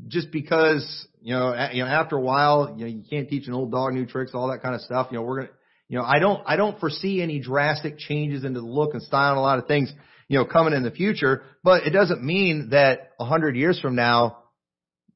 [0.08, 3.54] just because, you know, you know, after a while, you know, you can't teach an
[3.54, 5.08] old dog new tricks, all that kind of stuff.
[5.12, 5.54] You know, we're going to,
[5.90, 9.32] you know, I don't, I don't foresee any drastic changes into the look and style
[9.32, 9.92] and a lot of things,
[10.30, 13.96] you know, coming in the future, but it doesn't mean that a hundred years from
[13.96, 14.40] now,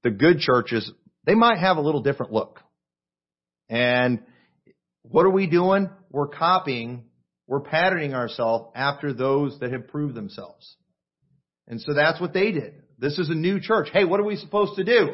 [0.03, 0.91] the good churches,
[1.25, 2.60] they might have a little different look.
[3.69, 4.21] And
[5.03, 5.89] what are we doing?
[6.12, 7.05] We're copying,
[7.47, 10.75] we're patterning ourselves after those that have proved themselves.
[11.67, 12.75] And so that's what they did.
[12.99, 13.89] This is a new church.
[13.91, 15.13] Hey, what are we supposed to do?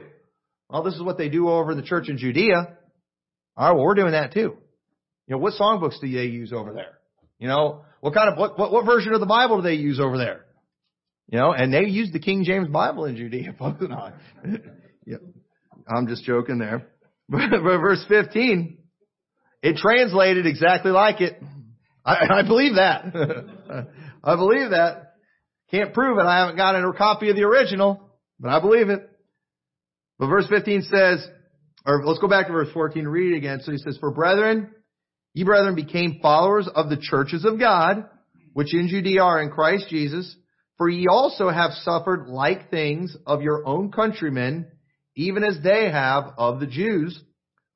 [0.69, 2.77] Well, this is what they do over in the church in Judea.
[3.55, 4.57] All right, well, we're doing that too.
[5.27, 6.97] You know, what songbooks do they use over there?
[7.39, 9.99] You know, what kind of, what, what, what version of the Bible do they use
[9.99, 10.45] over there?
[11.29, 13.55] You know, and they use the King James Bible in Judea.
[15.05, 15.17] yeah,
[15.87, 16.87] I'm just joking there.
[17.29, 18.77] But verse 15,
[19.63, 21.41] it translated exactly like it.
[22.05, 23.05] I, I believe that.
[24.23, 25.15] I believe that.
[25.71, 26.25] Can't prove it.
[26.25, 29.09] I haven't got a copy of the original, but I believe it.
[30.19, 31.27] But verse 15 says,
[31.85, 33.61] or let's go back to verse 14 and read it again.
[33.61, 34.71] So he says, For brethren,
[35.33, 38.05] ye brethren became followers of the churches of God,
[38.53, 40.35] which in Judea are in Christ Jesus,
[40.77, 44.67] for ye also have suffered like things of your own countrymen,
[45.15, 47.19] even as they have of the Jews,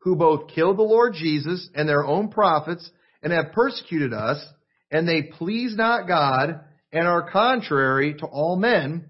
[0.01, 2.89] who both killed the Lord Jesus and their own prophets,
[3.21, 4.43] and have persecuted us,
[4.91, 9.09] and they please not God, and are contrary to all men,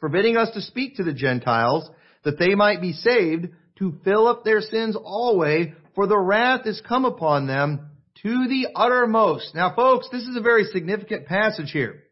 [0.00, 1.88] forbidding us to speak to the Gentiles,
[2.24, 6.80] that they might be saved, to fill up their sins always, for the wrath is
[6.86, 7.90] come upon them
[8.22, 9.54] to the uttermost.
[9.54, 12.04] Now folks, this is a very significant passage here.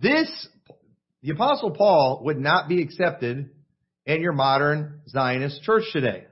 [0.00, 0.48] This,
[1.22, 3.50] the apostle Paul would not be accepted
[4.06, 6.26] in your modern Zionist church today.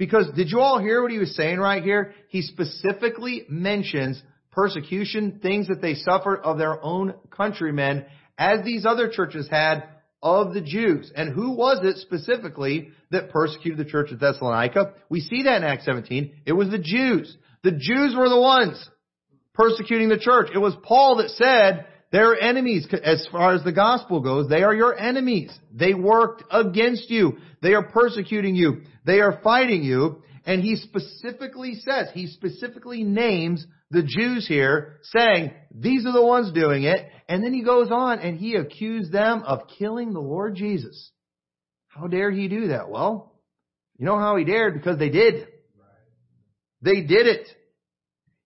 [0.00, 2.14] Because did you all hear what he was saying right here?
[2.28, 8.06] He specifically mentions persecution, things that they suffered of their own countrymen,
[8.38, 9.84] as these other churches had
[10.22, 11.12] of the Jews.
[11.14, 14.94] And who was it specifically that persecuted the church of Thessalonica?
[15.10, 16.32] We see that in Acts 17.
[16.46, 17.36] It was the Jews.
[17.62, 18.82] The Jews were the ones
[19.52, 20.48] persecuting the church.
[20.54, 24.48] It was Paul that said, they're enemies as far as the gospel goes.
[24.48, 25.56] They are your enemies.
[25.72, 27.38] They worked against you.
[27.62, 28.82] They are persecuting you.
[29.06, 30.22] They are fighting you.
[30.44, 36.52] And he specifically says, he specifically names the Jews here saying, these are the ones
[36.52, 37.06] doing it.
[37.28, 41.10] And then he goes on and he accused them of killing the Lord Jesus.
[41.88, 42.88] How dare he do that?
[42.88, 43.32] Well,
[43.98, 44.74] you know how he dared?
[44.74, 45.46] Because they did.
[46.82, 47.46] They did it.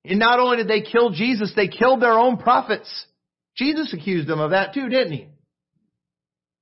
[0.04, 3.06] And not only did they kill Jesus, they killed their own prophets.
[3.56, 5.28] Jesus accused them of that too, didn't he?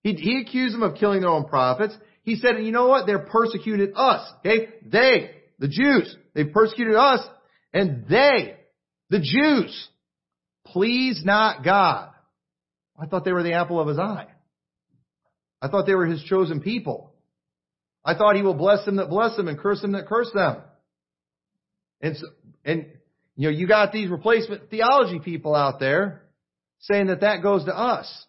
[0.03, 1.95] He, he accused them of killing their own prophets.
[2.23, 3.07] He said, you know what?
[3.07, 4.29] They're persecuted us.
[4.41, 4.69] Okay?
[4.85, 7.21] They, the Jews, they persecuted us
[7.73, 8.57] and they,
[9.11, 9.89] the Jews,
[10.67, 12.11] please not God.
[13.01, 14.27] I thought they were the apple of his eye.
[15.61, 17.13] I thought they were his chosen people.
[18.05, 20.59] I thought he will bless them that bless them and curse them that curse them.
[22.01, 22.27] And so,
[22.65, 22.87] and
[23.37, 26.22] you know, you got these replacement theology people out there
[26.83, 28.27] saying that that goes to us.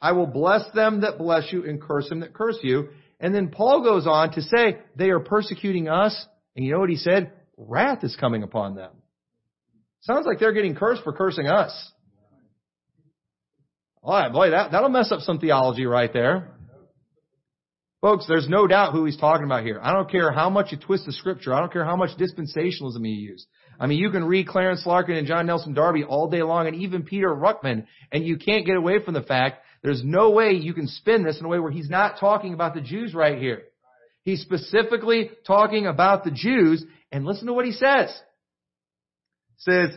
[0.00, 2.88] I will bless them that bless you and curse them that curse you.
[3.18, 6.26] And then Paul goes on to say they are persecuting us.
[6.56, 7.32] And you know what he said?
[7.56, 8.92] Wrath is coming upon them.
[10.00, 11.92] Sounds like they're getting cursed for cursing us.
[14.02, 16.52] All right, boy, that, that'll mess up some theology right there.
[18.00, 19.78] Folks, there's no doubt who he's talking about here.
[19.82, 21.52] I don't care how much you twist the scripture.
[21.52, 23.46] I don't care how much dispensationalism you use.
[23.80, 26.76] I mean, you can read Clarence Larkin and John Nelson Darby all day long and
[26.76, 30.74] even Peter Ruckman, and you can't get away from the fact there's no way you
[30.74, 33.62] can spin this in a way where he's not talking about the Jews right here.
[34.22, 38.14] He's specifically talking about the Jews, and listen to what he says.
[39.56, 39.90] says,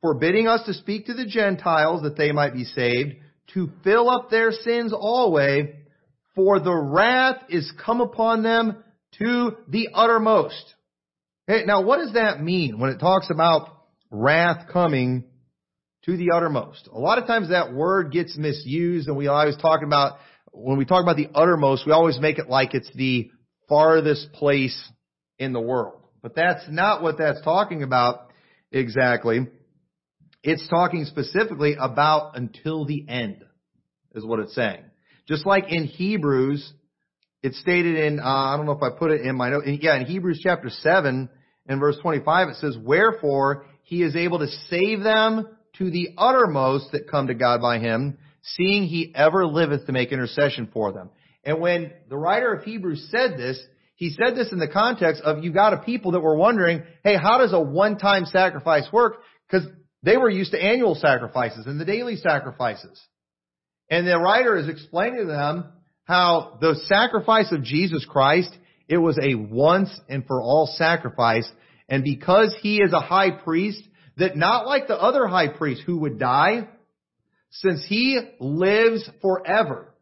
[0.00, 3.14] forbidding us to speak to the Gentiles that they might be saved,
[3.54, 5.66] to fill up their sins always,
[6.34, 8.82] for the wrath is come upon them
[9.18, 10.74] to the uttermost.
[11.48, 13.70] Hey, now what does that mean when it talks about
[14.10, 15.24] wrath coming
[16.04, 16.90] to the uttermost?
[16.92, 20.18] A lot of times that word gets misused and we always talk about,
[20.52, 23.30] when we talk about the uttermost, we always make it like it's the
[23.66, 24.78] farthest place
[25.38, 26.02] in the world.
[26.20, 28.30] But that's not what that's talking about
[28.70, 29.46] exactly.
[30.42, 33.42] It's talking specifically about until the end,
[34.14, 34.84] is what it's saying.
[35.26, 36.74] Just like in Hebrews,
[37.42, 39.96] it's stated in, uh, I don't know if I put it in my note, yeah,
[39.96, 41.30] in Hebrews chapter 7,
[41.68, 46.92] in verse 25, it says, Wherefore he is able to save them to the uttermost
[46.92, 51.10] that come to God by him, seeing he ever liveth to make intercession for them.
[51.44, 53.60] And when the writer of Hebrews said this,
[53.94, 57.16] he said this in the context of you got a people that were wondering, hey,
[57.16, 59.16] how does a one-time sacrifice work?
[59.48, 59.66] Because
[60.02, 63.00] They were used to annual sacrifices and the daily sacrifices.
[63.90, 65.64] And the writer is explaining to them
[66.04, 68.50] how the sacrifice of Jesus Christ,
[68.88, 71.48] it was a once and for all sacrifice.
[71.88, 73.82] And because he is a high priest,
[74.16, 76.68] that not like the other high priests who would die,
[77.50, 79.94] since he lives forever,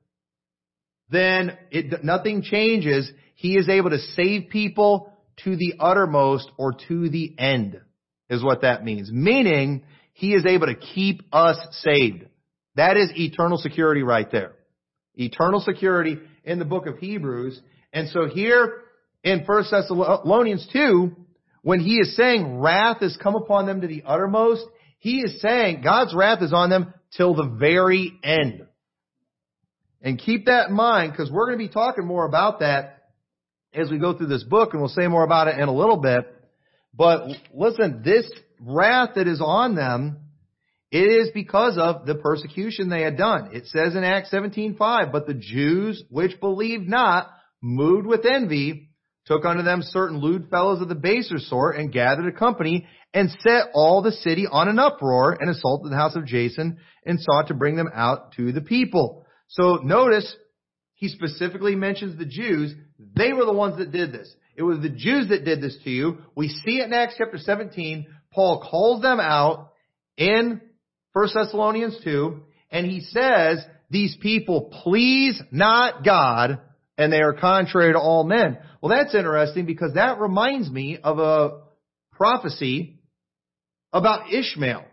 [1.11, 3.11] then it, nothing changes.
[3.35, 5.13] He is able to save people
[5.45, 7.81] to the uttermost or to the end
[8.29, 9.11] is what that means.
[9.13, 12.27] Meaning, he is able to keep us saved.
[12.75, 14.53] That is eternal security right there.
[15.15, 17.61] Eternal security in the book of Hebrews.
[17.97, 18.83] And so here
[19.25, 21.17] in 1 Thessalonians 2,
[21.63, 24.67] when he is saying wrath has come upon them to the uttermost,
[24.99, 28.67] he is saying God's wrath is on them till the very end.
[30.03, 33.05] And keep that in mind because we're going to be talking more about that
[33.73, 35.97] as we go through this book and we'll say more about it in a little
[35.97, 36.27] bit.
[36.93, 38.31] But listen, this
[38.61, 40.19] wrath that is on them
[40.91, 43.51] it is because of the persecution they had done.
[43.55, 47.31] It says in Acts 17:5, but the Jews which believed not,
[47.67, 48.91] moved with envy,
[49.27, 53.31] took unto them certain lewd fellows of the baser sort, and gathered a company, and
[53.41, 57.49] set all the city on an uproar, and assaulted the house of Jason, and sought
[57.49, 59.27] to bring them out to the people.
[59.49, 60.37] So notice,
[60.95, 62.75] he specifically mentions the Jews.
[62.99, 64.33] They were the ones that did this.
[64.57, 66.19] It was the Jews that did this to you.
[66.35, 68.07] We see it in Acts chapter 17.
[68.33, 69.73] Paul calls them out
[70.17, 70.61] in
[71.13, 76.61] 1 Thessalonians 2, and he says, these people please not God,
[76.99, 78.59] and they are contrary to all men.
[78.81, 81.61] Well, that's interesting because that reminds me of a
[82.13, 83.01] prophecy
[83.93, 84.85] about Ishmael.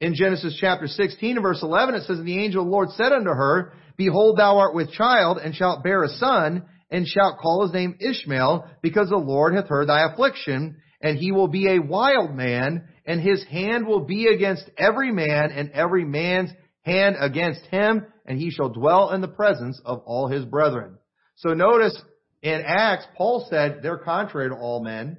[0.00, 2.90] In Genesis chapter 16 and verse 11, it says, And the angel of the Lord
[2.90, 7.38] said unto her, Behold, thou art with child, and shalt bear a son, and shalt
[7.38, 11.68] call his name Ishmael, because the Lord hath heard thy affliction, and he will be
[11.68, 16.50] a wild man, and his hand will be against every man, and every man's
[16.82, 20.96] hand against him, and he shall dwell in the presence of all his brethren.
[21.40, 21.98] So notice
[22.42, 25.16] in Acts, Paul said they're contrary to all men.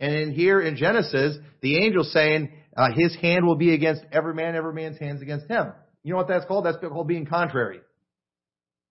[0.00, 4.34] And in here in Genesis, the angel saying uh, his hand will be against every
[4.34, 5.72] man, every man's hands against him.
[6.02, 6.66] You know what that's called?
[6.66, 7.80] That's called being contrary.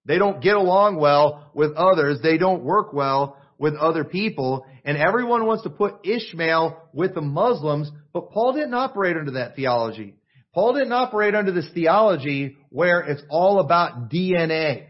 [0.06, 2.20] They don't get along well with others.
[2.24, 7.22] They don't work well with other people, and everyone wants to put Ishmael with the
[7.22, 10.16] Muslims, but Paul didn't operate under that theology.
[10.54, 14.88] Paul didn't operate under this theology where it's all about DNA.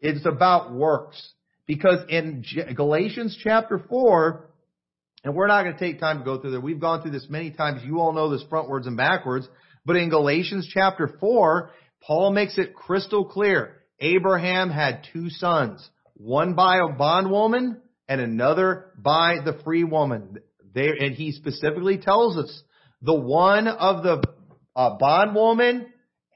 [0.00, 1.32] It's about works.
[1.66, 4.48] Because in Galatians chapter 4,
[5.24, 6.60] and we're not going to take time to go through there.
[6.60, 7.82] We've gone through this many times.
[7.84, 9.46] You all know this frontwards and backwards.
[9.84, 13.74] But in Galatians chapter 4, Paul makes it crystal clear.
[14.00, 20.38] Abraham had two sons one by a bondwoman and another by the free woman.
[20.74, 22.62] There, and he specifically tells us
[23.02, 24.22] the one of the
[24.74, 25.86] uh, bondwoman,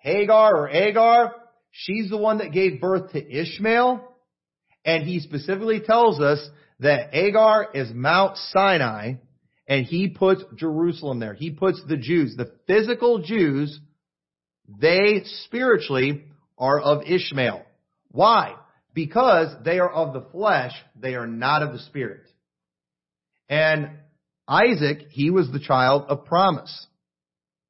[0.00, 1.34] Hagar or Agar,
[1.72, 4.08] she's the one that gave birth to Ishmael.
[4.84, 6.38] And he specifically tells us
[6.80, 9.14] that Agar is Mount Sinai
[9.66, 11.34] and he puts Jerusalem there.
[11.34, 13.78] He puts the Jews, the physical Jews,
[14.80, 16.24] they spiritually
[16.58, 17.62] are of Ishmael.
[18.08, 18.56] Why?
[18.94, 22.22] because they are of the flesh, they are not of the spirit.
[23.48, 23.90] And
[24.46, 26.86] Isaac, he was the child of promise.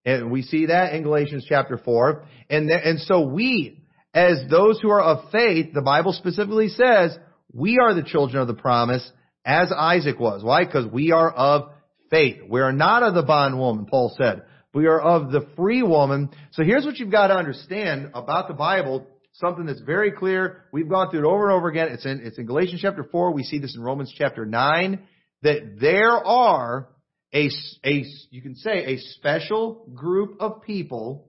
[0.04, 2.24] And we see that in Galatians chapter 4.
[2.50, 3.81] And, and so we,
[4.14, 7.16] as those who are of faith, the Bible specifically says,
[7.52, 9.08] we are the children of the promise
[9.44, 10.42] as Isaac was.
[10.44, 10.64] Why?
[10.64, 11.70] Because we are of
[12.10, 12.38] faith.
[12.48, 14.42] We are not of the bondwoman, Paul said.
[14.74, 16.30] We are of the free woman.
[16.52, 20.64] So here's what you've got to understand about the Bible something that's very clear.
[20.72, 21.88] We've gone through it over and over again.
[21.88, 23.32] It's in, it's in Galatians chapter 4.
[23.32, 25.00] We see this in Romans chapter 9.
[25.42, 26.88] That there are
[27.32, 27.48] a,
[27.84, 31.28] a, you can say a special group of people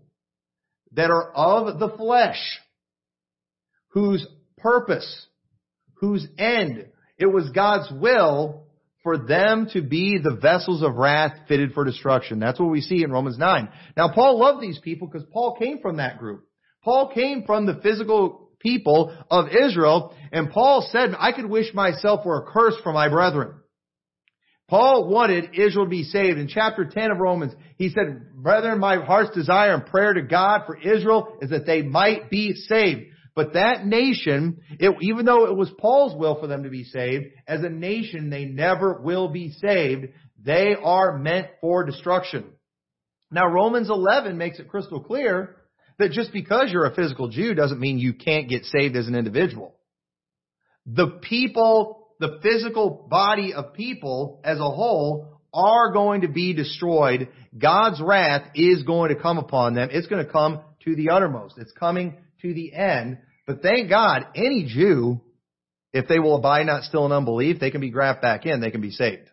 [0.92, 2.60] that are of the flesh,
[3.94, 4.26] whose
[4.58, 5.28] purpose,
[5.96, 8.66] whose end, it was God's will
[9.04, 12.40] for them to be the vessels of wrath fitted for destruction.
[12.40, 13.70] That's what we see in Romans 9.
[13.96, 16.46] Now Paul loved these people because Paul came from that group.
[16.84, 22.26] Paul came from the physical people of Israel, and Paul said, I could wish myself
[22.26, 23.56] were a curse for my brethren.
[24.70, 26.40] Paul wanted Israel to be saved.
[26.40, 30.62] In chapter 10 of Romans, he said, Brethren, my heart's desire and prayer to God
[30.66, 33.13] for Israel is that they might be saved.
[33.36, 37.26] But that nation, it, even though it was Paul's will for them to be saved,
[37.48, 40.08] as a nation they never will be saved.
[40.44, 42.46] They are meant for destruction.
[43.32, 45.56] Now Romans 11 makes it crystal clear
[45.98, 49.16] that just because you're a physical Jew doesn't mean you can't get saved as an
[49.16, 49.76] individual.
[50.86, 57.30] The people, the physical body of people as a whole are going to be destroyed.
[57.58, 59.90] God's wrath is going to come upon them.
[59.92, 61.58] It's going to come to the uttermost.
[61.58, 63.18] It's coming to the end.
[63.48, 65.22] But thank God, any Jew,
[65.92, 68.62] if they will abide not still in unbelief, they can be grafted back in.
[68.62, 69.30] They can be saved.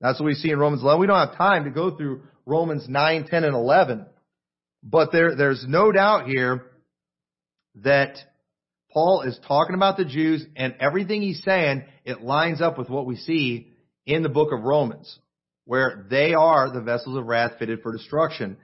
[0.00, 1.00] That's what we see in Romans 11.
[1.00, 4.06] We don't have time to go through Romans 9, 10, and 11.
[4.82, 6.66] But there, there's no doubt here
[7.82, 8.16] that
[8.92, 13.06] Paul is talking about the Jews and everything he's saying, it lines up with what
[13.06, 13.72] we see
[14.06, 15.18] in the book of Romans,
[15.64, 18.56] where they are the vessels of wrath fitted for destruction.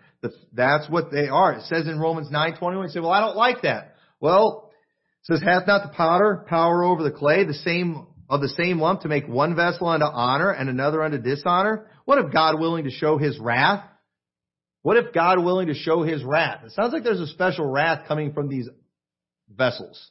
[0.52, 1.54] That's what they are.
[1.54, 3.94] It says in Romans 9:21, you say, well, I don't like that.
[4.20, 4.70] Well,
[5.22, 8.80] it says, hath not the powder power over the clay, the same of the same
[8.80, 11.86] lump to make one vessel unto honor and another unto dishonor?
[12.04, 13.84] What if God willing to show his wrath?
[14.82, 16.64] What if God willing to show his wrath?
[16.64, 18.68] It sounds like there's a special wrath coming from these
[19.48, 20.10] vessels.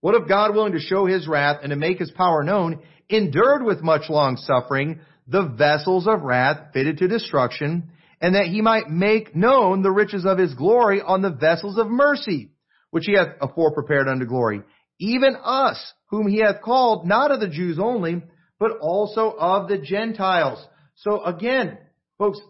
[0.00, 3.64] What if God willing to show his wrath and to make his power known endured
[3.64, 7.90] with much long suffering the vessels of wrath fitted to destruction
[8.20, 11.88] and that he might make known the riches of his glory on the vessels of
[11.88, 12.50] mercy,
[12.90, 14.62] which he hath afore prepared unto glory.
[14.98, 18.22] Even us, whom he hath called, not of the Jews only,
[18.58, 20.64] but also of the Gentiles.
[20.96, 21.78] So again,
[22.16, 22.40] folks,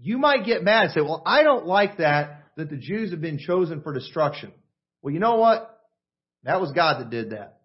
[0.00, 3.20] you might get mad and say, well, I don't like that, that the Jews have
[3.20, 4.52] been chosen for destruction.
[5.00, 5.68] Well, you know what?
[6.44, 7.58] That was God that did that.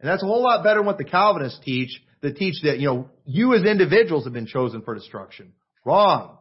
[0.00, 2.88] And that's a whole lot better than what the Calvinists teach, that teach that, you
[2.88, 5.52] know, you as individuals have been chosen for destruction.
[5.84, 6.38] Wrong.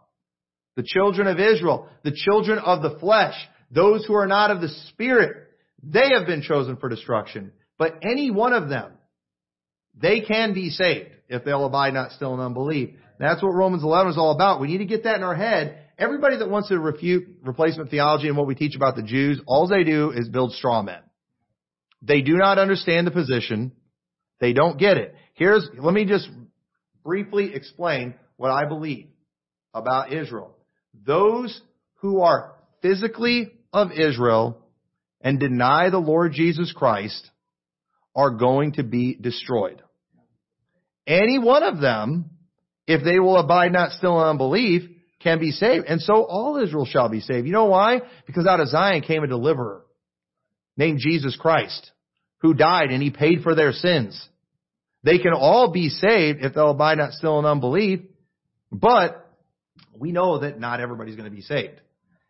[0.75, 3.35] The children of Israel, the children of the flesh,
[3.71, 5.47] those who are not of the Spirit,
[5.83, 7.51] they have been chosen for destruction.
[7.77, 8.91] But any one of them,
[9.95, 12.95] they can be saved if they'll abide not still in unbelief.
[13.19, 14.59] That's what Romans 11 is all about.
[14.59, 15.79] We need to get that in our head.
[15.97, 19.67] Everybody that wants to refute replacement theology and what we teach about the Jews, all
[19.67, 21.01] they do is build straw men.
[22.01, 23.71] They do not understand the position.
[24.39, 25.15] They don't get it.
[25.35, 26.27] Here's, let me just
[27.03, 29.07] briefly explain what I believe
[29.73, 30.52] about Israel.
[30.93, 31.59] Those
[31.95, 34.59] who are physically of Israel
[35.21, 37.29] and deny the Lord Jesus Christ
[38.15, 39.81] are going to be destroyed.
[41.07, 42.29] Any one of them,
[42.87, 44.83] if they will abide not still in unbelief,
[45.21, 45.85] can be saved.
[45.87, 47.47] And so all Israel shall be saved.
[47.47, 48.01] You know why?
[48.27, 49.83] Because out of Zion came a deliverer
[50.77, 51.91] named Jesus Christ
[52.39, 54.21] who died and he paid for their sins.
[55.03, 58.01] They can all be saved if they'll abide not still in unbelief,
[58.71, 59.22] but
[59.93, 61.81] we know that not everybody's going to be saved.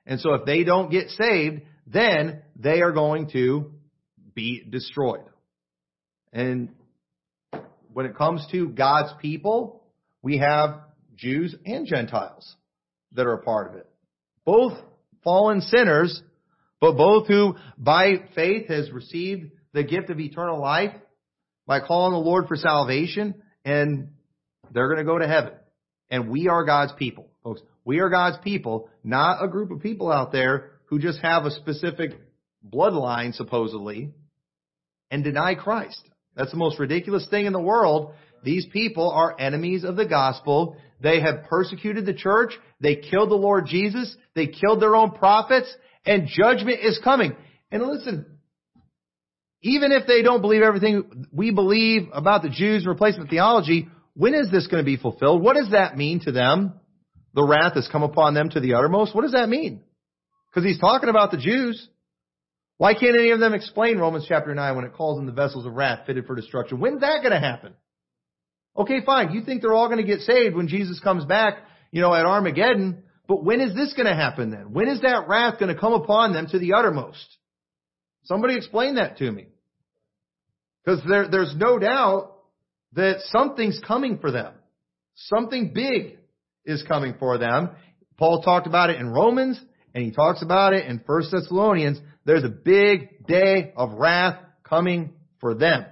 [0.05, 3.71] And so if they don't get saved, then they are going to
[4.33, 5.23] be destroyed.
[6.31, 6.69] And
[7.93, 9.83] when it comes to God's people,
[10.21, 10.81] we have
[11.15, 12.55] Jews and Gentiles
[13.13, 13.87] that are a part of it.
[14.45, 14.73] Both
[15.23, 16.21] fallen sinners,
[16.81, 20.93] but both who by faith has received the gift of eternal life
[21.65, 24.09] by calling the Lord for salvation and
[24.73, 25.53] they're going to go to heaven.
[26.09, 27.61] And we are God's people, folks.
[27.85, 31.51] We are God's people, not a group of people out there who just have a
[31.51, 32.11] specific
[32.65, 34.11] bloodline, supposedly,
[35.11, 36.01] and deny Christ.
[36.35, 38.13] That's the most ridiculous thing in the world.
[38.43, 40.77] These people are enemies of the gospel.
[41.01, 42.53] They have persecuted the church.
[42.79, 44.15] They killed the Lord Jesus.
[44.35, 45.73] They killed their own prophets.
[46.05, 47.35] And judgment is coming.
[47.71, 48.25] And listen,
[49.61, 54.33] even if they don't believe everything we believe about the Jews and replacement theology, when
[54.33, 55.41] is this going to be fulfilled?
[55.41, 56.73] What does that mean to them?
[57.33, 59.15] The wrath has come upon them to the uttermost.
[59.15, 59.81] What does that mean?
[60.49, 61.87] Because he's talking about the Jews.
[62.77, 65.65] Why can't any of them explain Romans chapter 9 when it calls them the vessels
[65.65, 66.79] of wrath fitted for destruction?
[66.79, 67.73] When's that going to happen?
[68.77, 69.31] Okay, fine.
[69.31, 71.57] You think they're all going to get saved when Jesus comes back,
[71.91, 73.03] you know, at Armageddon.
[73.27, 74.73] But when is this going to happen then?
[74.73, 77.25] When is that wrath going to come upon them to the uttermost?
[78.25, 79.47] Somebody explain that to me.
[80.83, 82.35] Because there, there's no doubt
[82.93, 84.53] that something's coming for them.
[85.15, 86.17] Something big
[86.65, 87.69] is coming for them.
[88.17, 89.59] Paul talked about it in Romans,
[89.93, 91.99] and he talks about it in 1 Thessalonians.
[92.25, 95.85] There's a big day of wrath coming for them.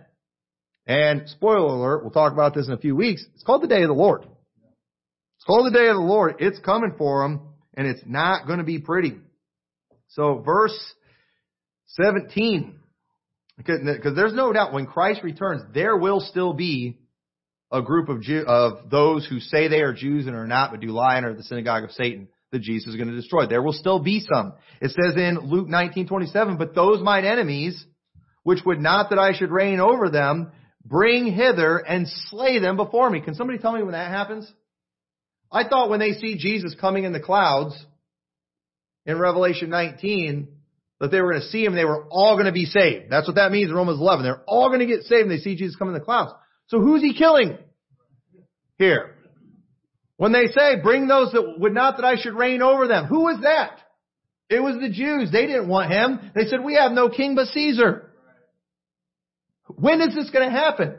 [0.88, 3.26] And spoiler alert, we'll talk about this in a few weeks.
[3.34, 4.24] It's called the day of the Lord.
[4.24, 6.36] It's called the day of the Lord.
[6.40, 7.42] It's coming for them,
[7.76, 9.18] and it's not going to be pretty.
[10.10, 10.78] So verse
[11.88, 12.76] 17.
[13.58, 16.98] Because there's no doubt when Christ returns, there will still be
[17.72, 20.82] a group of Jew, of those who say they are Jews and are not, but
[20.82, 23.48] do lie and are the synagogue of Satan that Jesus is going to destroy.
[23.48, 24.54] There will still be some.
[24.82, 27.86] It says in Luke 19:27, but those mine enemies,
[28.44, 30.52] which would not that I should reign over them,
[30.84, 33.22] bring hither and slay them before me.
[33.22, 34.52] Can somebody tell me when that happens?
[35.52, 37.74] I thought when they see Jesus coming in the clouds
[39.06, 40.48] in Revelation 19,
[41.00, 43.06] that they were going to see him, they were all going to be saved.
[43.10, 44.24] That's what that means in Romans 11.
[44.24, 46.32] They're all going to get saved and they see Jesus coming in the clouds.
[46.72, 47.58] So who's he killing?
[48.78, 49.14] Here.
[50.16, 53.08] When they say, bring those that would not that I should reign over them.
[53.08, 53.78] Who was that?
[54.50, 55.32] It was the Jews.
[55.32, 56.32] They didn't want him.
[56.34, 58.14] They said, we have no king but Caesar.
[59.68, 60.96] When is this going to happen?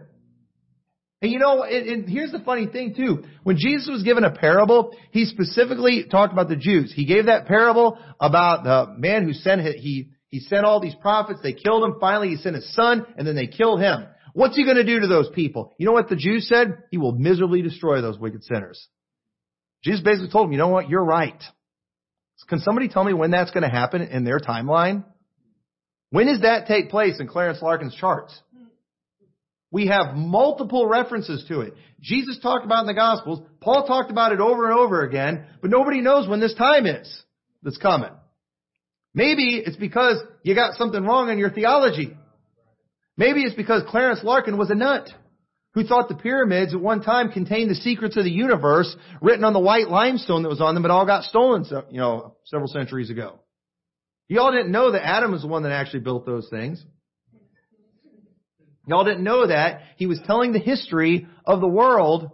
[1.22, 3.24] And you know, and, here's the funny thing too.
[3.42, 6.92] When Jesus was given a parable, he specifically talked about the Jews.
[6.94, 11.40] He gave that parable about the man who sent, he, he sent all these prophets,
[11.42, 14.06] they killed him, finally he sent his son, and then they killed him.
[14.32, 15.74] What's he gonna do to those people?
[15.78, 16.84] You know what the Jews said?
[16.90, 18.88] He will miserably destroy those wicked sinners.
[19.84, 21.42] Jesus basically told him, you know what, you're right.
[22.48, 25.04] Can somebody tell me when that's gonna happen in their timeline?
[26.10, 28.38] When does that take place in Clarence Larkin's charts?
[29.70, 31.74] We have multiple references to it.
[32.00, 33.40] Jesus talked about in the Gospels.
[33.60, 37.22] Paul talked about it over and over again, but nobody knows when this time is
[37.62, 38.10] that's coming.
[39.14, 42.16] Maybe it's because you got something wrong in your theology.
[43.16, 45.08] Maybe it's because Clarence Larkin was a nut
[45.74, 49.52] who thought the pyramids at one time contained the secrets of the universe written on
[49.52, 53.10] the white limestone that was on them, but all got stolen, you know, several centuries
[53.10, 53.40] ago.
[54.28, 56.84] Y'all didn't know that Adam was the one that actually built those things.
[58.86, 59.82] Y'all didn't know that.
[59.96, 62.30] He was telling the history of the world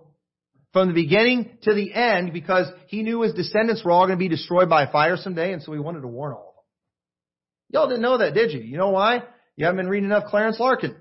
[0.72, 4.22] from the beginning to the end because he knew his descendants were all going to
[4.22, 7.80] be destroyed by fire someday, and so he wanted to warn all of them.
[7.80, 8.60] Y'all didn't know that, did you?
[8.60, 9.22] You know why?
[9.58, 10.94] You haven't been reading enough Clarence Larkin.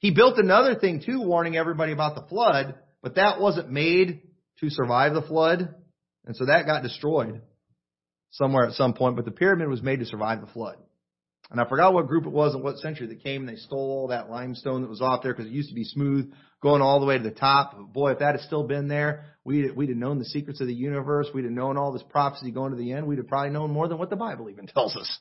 [0.00, 4.20] He built another thing too, warning everybody about the flood, but that wasn't made
[4.60, 5.74] to survive the flood,
[6.26, 7.40] and so that got destroyed
[8.32, 10.76] somewhere at some point, but the pyramid was made to survive the flood.
[11.50, 13.78] And I forgot what group it was and what century that came and they stole
[13.78, 17.00] all that limestone that was off there because it used to be smooth going all
[17.00, 17.94] the way to the top.
[17.94, 20.74] Boy, if that had still been there, we'd, we'd have known the secrets of the
[20.74, 21.28] universe.
[21.32, 23.06] We'd have known all this prophecy going to the end.
[23.06, 25.18] We'd have probably known more than what the Bible even tells us.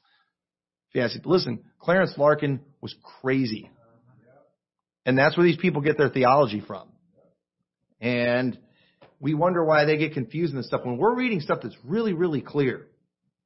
[0.94, 3.70] You ask, listen, Clarence Larkin was crazy.
[5.06, 6.88] And that's where these people get their theology from.
[8.00, 8.58] And
[9.20, 12.14] we wonder why they get confused in this stuff when we're reading stuff that's really,
[12.14, 12.88] really clear.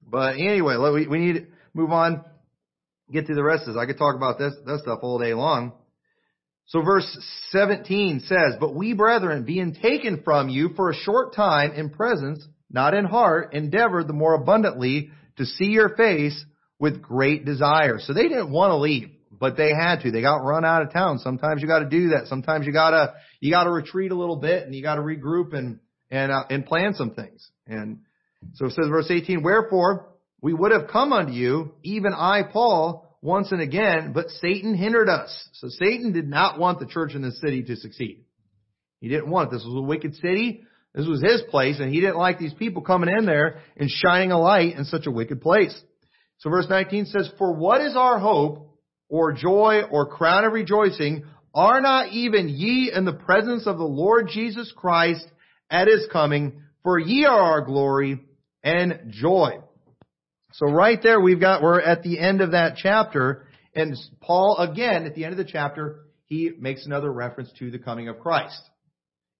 [0.05, 2.23] But anyway, we, we need to move on
[3.11, 3.81] get through the rest of this.
[3.81, 5.73] I could talk about this, that stuff all day long.
[6.67, 7.05] So verse
[7.51, 12.45] 17 says, But we brethren, being taken from you for a short time in presence,
[12.69, 16.43] not in heart, endeavor the more abundantly to see your face
[16.79, 17.99] with great desire.
[17.99, 20.11] So they didn't want to leave, but they had to.
[20.11, 21.19] They got run out of town.
[21.19, 22.27] Sometimes you got to do that.
[22.27, 25.01] Sometimes you got to you got to retreat a little bit and you got to
[25.01, 27.49] regroup and and uh, and plan some things.
[27.65, 27.99] And
[28.53, 30.09] so it says verse 18, Wherefore
[30.41, 35.09] we would have come unto you, even I, Paul, once and again, but Satan hindered
[35.09, 35.49] us.
[35.53, 38.23] So Satan did not want the church in the city to succeed.
[38.99, 39.55] He didn't want it.
[39.55, 40.61] This was a wicked city.
[40.93, 44.31] This was his place, and he didn't like these people coming in there and shining
[44.31, 45.79] a light in such a wicked place.
[46.39, 48.77] So verse 19 says, For what is our hope,
[49.09, 51.25] or joy, or crown of rejoicing?
[51.53, 55.25] Are not even ye in the presence of the Lord Jesus Christ
[55.71, 56.61] at his coming?
[56.83, 58.19] For ye are our glory
[58.63, 59.59] and joy.
[60.53, 65.05] So right there we've got, we're at the end of that chapter, and Paul again,
[65.05, 68.61] at the end of the chapter, he makes another reference to the coming of Christ.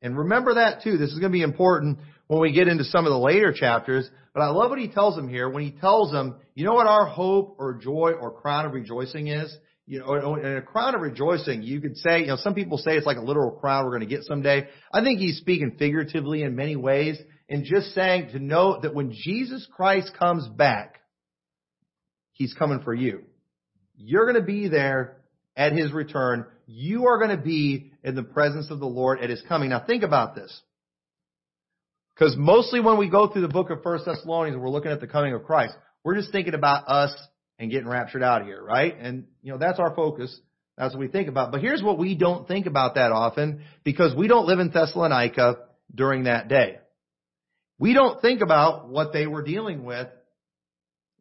[0.01, 0.97] And remember that too.
[0.97, 4.09] This is going to be important when we get into some of the later chapters.
[4.33, 6.87] But I love what he tells them here when he tells them, you know what
[6.87, 9.55] our hope or joy or crown of rejoicing is?
[9.85, 12.97] You know, in a crown of rejoicing, you could say, you know, some people say
[12.97, 14.67] it's like a literal crown we're going to get someday.
[14.91, 17.17] I think he's speaking figuratively in many ways
[17.49, 20.97] and just saying to know that when Jesus Christ comes back,
[22.37, 23.23] He's coming for you.
[23.95, 25.17] You're going to be there
[25.55, 26.45] at His return.
[26.67, 29.69] You are going to be in the presence of the Lord at His coming.
[29.69, 30.61] Now think about this.
[32.17, 35.07] Because mostly when we go through the book of First Thessalonians we're looking at the
[35.07, 37.13] coming of Christ, we're just thinking about us
[37.59, 38.95] and getting raptured out of here, right?
[38.99, 40.39] And, you know, that's our focus.
[40.77, 41.51] That's what we think about.
[41.51, 45.57] But here's what we don't think about that often because we don't live in Thessalonica
[45.93, 46.77] during that day.
[47.79, 50.07] We don't think about what they were dealing with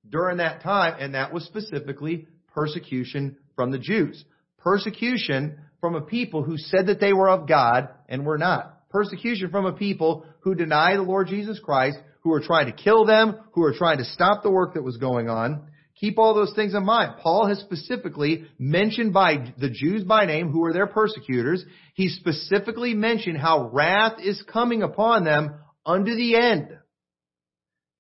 [0.09, 4.25] during that time, and that was specifically persecution from the Jews.
[4.59, 8.76] Persecution from a people who said that they were of God and were not.
[8.97, 13.05] Persecution from a people who deny the Lord Jesus Christ, who are trying to kill
[13.05, 15.69] them, who are trying to stop the work that was going on.
[16.01, 17.17] Keep all those things in mind.
[17.21, 21.63] Paul has specifically mentioned by the Jews by name who are their persecutors.
[21.93, 26.69] He specifically mentioned how wrath is coming upon them unto the end.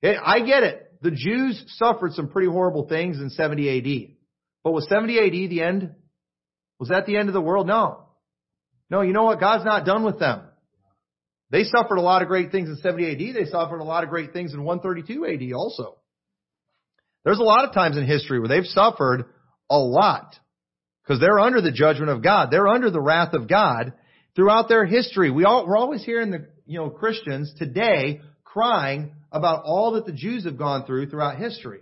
[0.02, 4.16] I get it the Jews suffered some pretty horrible things in 70 AD.
[4.64, 5.94] But was 70 AD the end?
[6.80, 7.66] Was that the end of the world?
[7.66, 8.06] No.
[8.88, 9.40] No, you know what?
[9.40, 10.40] God's not done with them.
[11.50, 13.34] They suffered a lot of great things in 70 AD.
[13.34, 15.96] They suffered a lot of great things in 132 AD also.
[17.24, 19.24] There's a lot of times in history where they've suffered
[19.70, 20.34] a lot
[21.02, 22.50] because they're under the judgment of God.
[22.50, 23.92] They're under the wrath of God
[24.34, 25.30] throughout their history.
[25.30, 30.12] We all, we're always hearing the, you know, Christians today crying about all that the
[30.12, 31.80] Jews have gone through throughout history.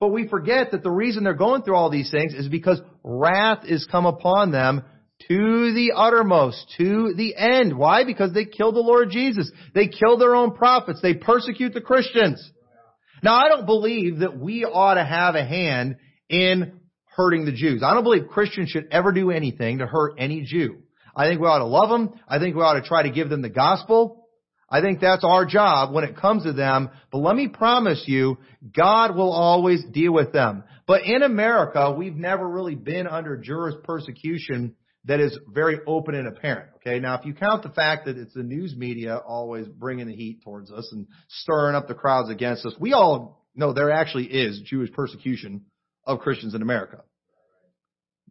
[0.00, 3.64] But we forget that the reason they're going through all these things is because wrath
[3.64, 4.82] is come upon them
[5.28, 7.76] to the uttermost, to the end.
[7.76, 8.04] Why?
[8.04, 9.50] Because they killed the Lord Jesus.
[9.74, 11.00] They killed their own prophets.
[11.00, 12.50] They persecute the Christians.
[13.22, 15.96] Now I don't believe that we ought to have a hand
[16.28, 16.80] in
[17.16, 17.82] hurting the Jews.
[17.84, 20.78] I don't believe Christians should ever do anything to hurt any Jew.
[21.14, 22.18] I think we ought to love them.
[22.26, 24.28] I think we ought to try to give them the gospel.
[24.70, 26.90] I think that's our job when it comes to them.
[27.10, 28.38] But let me promise you,
[28.74, 30.62] God will always deal with them.
[30.86, 36.28] But in America, we've never really been under jurist persecution that is very open and
[36.28, 36.70] apparent.
[36.76, 37.00] Okay.
[37.00, 40.42] Now, if you count the fact that it's the news media always bringing the heat
[40.44, 44.60] towards us and stirring up the crowds against us, we all know there actually is
[44.64, 45.64] Jewish persecution
[46.04, 47.02] of Christians in America.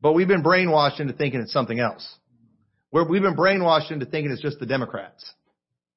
[0.02, 2.08] But we've been brainwashed into thinking it's something else.
[2.92, 5.34] We've been brainwashed into thinking it's just the Democrats,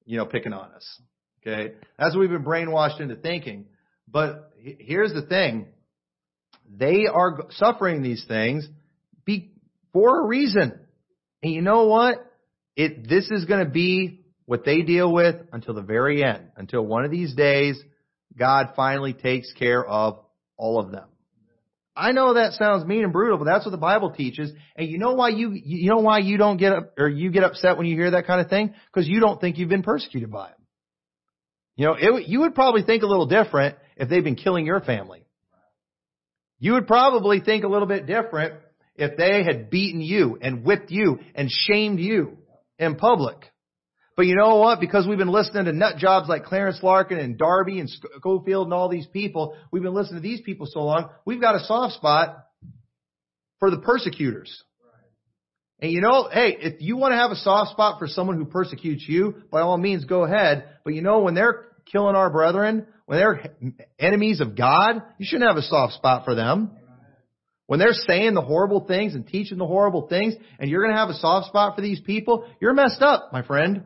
[0.05, 1.01] you know, picking on us.
[1.41, 1.73] Okay.
[1.97, 3.65] That's what we've been brainwashed into thinking.
[4.07, 5.67] But here's the thing.
[6.69, 8.67] They are suffering these things
[9.93, 10.79] for a reason.
[11.41, 12.17] And you know what?
[12.75, 16.49] It, this is going to be what they deal with until the very end.
[16.57, 17.81] Until one of these days,
[18.37, 20.19] God finally takes care of
[20.57, 21.07] all of them.
[21.95, 24.51] I know that sounds mean and brutal, but that's what the Bible teaches.
[24.75, 27.43] And you know why you, you know why you don't get up, or you get
[27.43, 28.73] upset when you hear that kind of thing?
[28.87, 30.57] Because you don't think you've been persecuted by them.
[31.75, 34.79] You know, it, you would probably think a little different if they've been killing your
[34.79, 35.23] family.
[36.59, 38.55] You would probably think a little bit different
[38.95, 42.37] if they had beaten you and whipped you and shamed you
[42.77, 43.37] in public.
[44.15, 44.79] But you know what?
[44.79, 48.73] Because we've been listening to nut jobs like Clarence Larkin and Darby and Scofield and
[48.73, 51.95] all these people, we've been listening to these people so long, we've got a soft
[51.95, 52.37] spot
[53.59, 54.63] for the persecutors.
[55.79, 58.45] And you know, hey, if you want to have a soft spot for someone who
[58.45, 60.69] persecutes you, by all means go ahead.
[60.85, 63.51] But you know, when they're killing our brethren, when they're
[63.99, 66.71] enemies of God, you shouldn't have a soft spot for them.
[67.67, 70.99] When they're saying the horrible things and teaching the horrible things, and you're going to
[70.99, 73.83] have a soft spot for these people, you're messed up, my friend.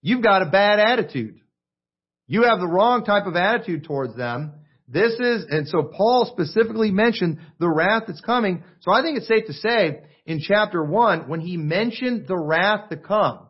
[0.00, 1.40] You've got a bad attitude.
[2.26, 4.52] You have the wrong type of attitude towards them.
[4.88, 8.62] This is, and so Paul specifically mentioned the wrath that's coming.
[8.80, 12.90] So I think it's safe to say in chapter one, when he mentioned the wrath
[12.90, 13.48] to come,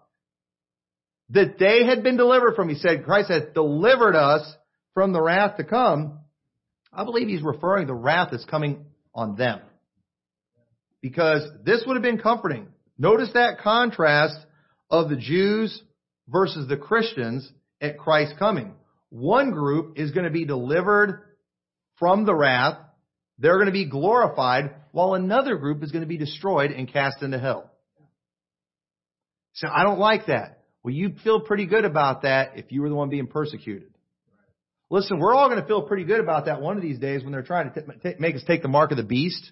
[1.30, 4.42] that they had been delivered from, he said, Christ had delivered us
[4.94, 6.20] from the wrath to come.
[6.92, 8.84] I believe he's referring to the wrath that's coming
[9.14, 9.60] on them.
[11.00, 12.68] Because this would have been comforting.
[12.98, 14.36] Notice that contrast
[14.90, 15.82] of the Jews
[16.28, 17.50] versus the Christians
[17.80, 18.74] at Christ's coming.
[19.10, 21.22] One group is going to be delivered
[21.98, 22.78] from the wrath.
[23.38, 27.22] They're going to be glorified while another group is going to be destroyed and cast
[27.22, 27.70] into hell.
[29.54, 30.60] So I don't like that.
[30.82, 33.91] Well, you'd feel pretty good about that if you were the one being persecuted.
[34.93, 37.32] Listen, we're all going to feel pretty good about that one of these days when
[37.32, 39.51] they're trying to t- t- make us take the mark of the beast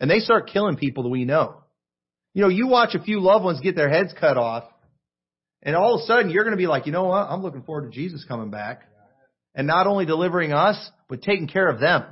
[0.00, 1.62] and they start killing people that we know.
[2.34, 4.64] You know, you watch a few loved ones get their heads cut off
[5.62, 7.28] and all of a sudden you're going to be like, you know what?
[7.30, 8.82] I'm looking forward to Jesus coming back
[9.54, 12.02] and not only delivering us, but taking care of them.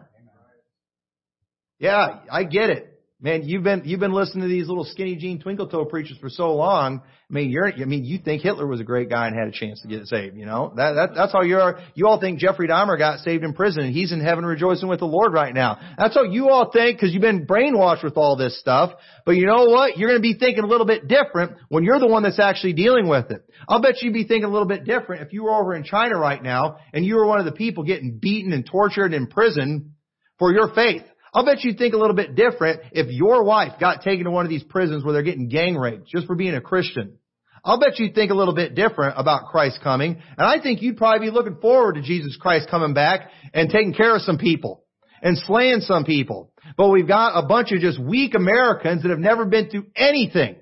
[1.81, 2.94] Yeah, I get it.
[3.25, 6.29] Man, you've been you've been listening to these little skinny jean twinkle toe preachers for
[6.29, 7.01] so long.
[7.01, 9.51] I mean, you're I mean, you think Hitler was a great guy and had a
[9.51, 10.37] chance to get saved.
[10.37, 11.81] You know that, that that's how you are.
[11.95, 14.99] You all think Jeffrey Dahmer got saved in prison and he's in heaven rejoicing with
[14.99, 15.79] the Lord right now.
[15.97, 18.93] That's how you all think because you've been brainwashed with all this stuff.
[19.25, 19.97] But you know what?
[19.97, 22.75] You're going to be thinking a little bit different when you're the one that's actually
[22.75, 23.41] dealing with it.
[23.66, 26.18] I'll bet you'd be thinking a little bit different if you were over in China
[26.18, 29.95] right now and you were one of the people getting beaten and tortured in prison
[30.39, 31.05] for your faith.
[31.35, 34.47] I'll bet you'd think a little bit different if your wife got taken to one
[34.47, 37.18] of these prisons where they're getting gang raped just for being a Christian.
[37.64, 40.22] I'll bet you'd think a little bit different about Christ coming.
[40.37, 43.95] And I think you'd probably be looking forward to Jesus Christ coming back and taking
[43.95, 44.85] care of some people
[45.22, 46.53] and slaying some people.
[46.76, 50.57] But we've got a bunch of just weak Americans that have never been through anything.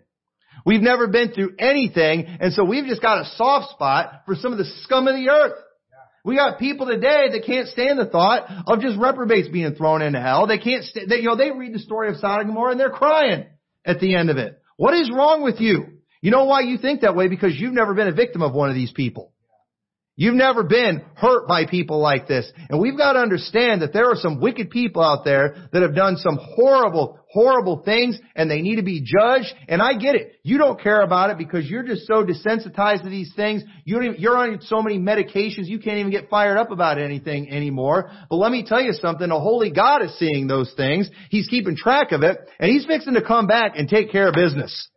[0.64, 2.24] We've never been through anything.
[2.40, 5.28] And so we've just got a soft spot for some of the scum of the
[5.28, 5.58] earth.
[6.24, 10.20] We got people today that can't stand the thought of just reprobates being thrown into
[10.20, 10.46] hell.
[10.46, 12.80] They can't, st- they, you know, they read the story of Sodom and Gomorrah and
[12.80, 13.46] they're crying
[13.84, 14.60] at the end of it.
[14.76, 15.98] What is wrong with you?
[16.20, 17.26] You know why you think that way?
[17.26, 19.32] Because you've never been a victim of one of these people.
[20.22, 22.48] You've never been hurt by people like this.
[22.70, 25.96] And we've got to understand that there are some wicked people out there that have
[25.96, 29.52] done some horrible, horrible things and they need to be judged.
[29.66, 30.34] And I get it.
[30.44, 33.64] You don't care about it because you're just so desensitized to these things.
[33.84, 38.08] You you're on so many medications you can't even get fired up about anything anymore.
[38.30, 39.28] But let me tell you something.
[39.28, 41.10] A holy God is seeing those things.
[41.30, 44.34] He's keeping track of it and he's fixing to come back and take care of
[44.34, 44.88] business.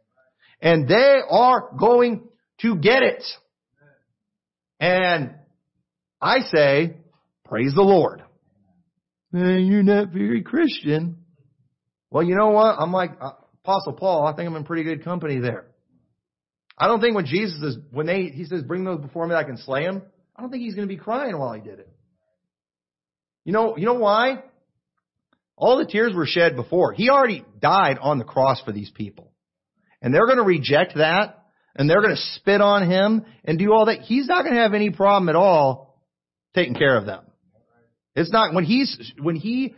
[0.61, 2.27] And they are going
[2.61, 3.23] to get it.
[4.79, 5.35] And
[6.21, 6.97] I say,
[7.45, 8.23] praise the Lord.
[9.31, 11.17] Man, you're not very Christian.
[12.09, 12.75] Well, you know what?
[12.79, 13.31] I'm like uh,
[13.63, 14.25] Apostle Paul.
[14.25, 15.65] I think I'm in pretty good company there.
[16.77, 19.39] I don't think when Jesus is, when they, he says, bring those before me that
[19.39, 20.01] I can slay them,
[20.35, 21.89] I don't think he's going to be crying while he did it.
[23.45, 24.43] You know, you know why?
[25.55, 26.91] All the tears were shed before.
[26.91, 29.31] He already died on the cross for these people.
[30.01, 31.44] And they're going to reject that
[31.75, 34.01] and they're going to spit on him and do all that.
[34.01, 36.01] He's not going to have any problem at all
[36.53, 37.23] taking care of them.
[38.15, 39.75] It's not when he's when he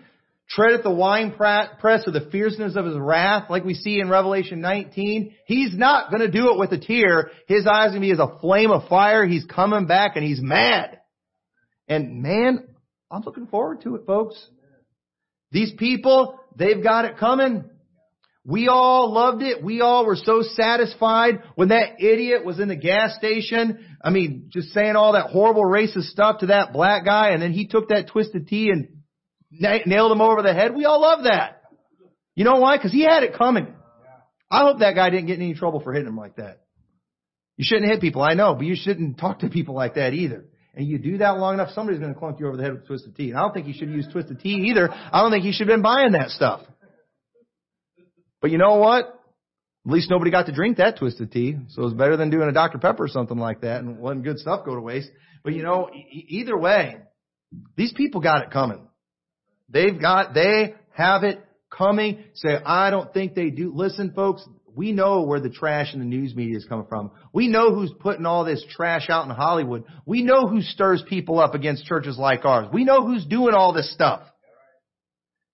[0.49, 4.61] treadeth the wine press of the fierceness of his wrath, like we see in Revelation
[4.61, 5.33] 19.
[5.45, 7.31] He's not going to do it with a tear.
[7.47, 9.25] His eyes going to be as a flame of fire.
[9.25, 10.99] He's coming back and he's mad.
[11.87, 12.67] And man,
[13.11, 14.41] I'm looking forward to it, folks.
[15.51, 17.69] These people, they've got it coming.
[18.47, 19.61] We all loved it.
[19.61, 23.85] We all were so satisfied when that idiot was in the gas station.
[24.01, 27.51] I mean, just saying all that horrible racist stuff to that black guy and then
[27.51, 28.87] he took that twisted tea and
[29.51, 30.73] nailed him over the head.
[30.73, 31.61] We all love that.
[32.35, 32.77] You know why?
[32.77, 33.67] Cause he had it coming.
[34.49, 36.61] I hope that guy didn't get in any trouble for hitting him like that.
[37.57, 40.45] You shouldn't hit people, I know, but you shouldn't talk to people like that either.
[40.73, 42.87] And you do that long enough, somebody's going to clunk you over the head with
[42.87, 43.31] twisted tea.
[43.31, 44.89] And I don't think he should use twisted tea either.
[44.89, 46.61] I don't think he should have been buying that stuff.
[48.41, 49.05] But you know what?
[49.85, 51.55] At least nobody got to drink that twisted tea.
[51.69, 52.77] So it's better than doing a Dr.
[52.77, 55.09] Pepper or something like that and letting good stuff go to waste.
[55.43, 56.97] But you know, either way,
[57.75, 58.87] these people got it coming.
[59.69, 62.23] They've got, they have it coming.
[62.33, 63.71] Say, I don't think they do.
[63.73, 67.11] Listen, folks, we know where the trash in the news media is coming from.
[67.33, 69.85] We know who's putting all this trash out in Hollywood.
[70.05, 72.67] We know who stirs people up against churches like ours.
[72.71, 74.21] We know who's doing all this stuff.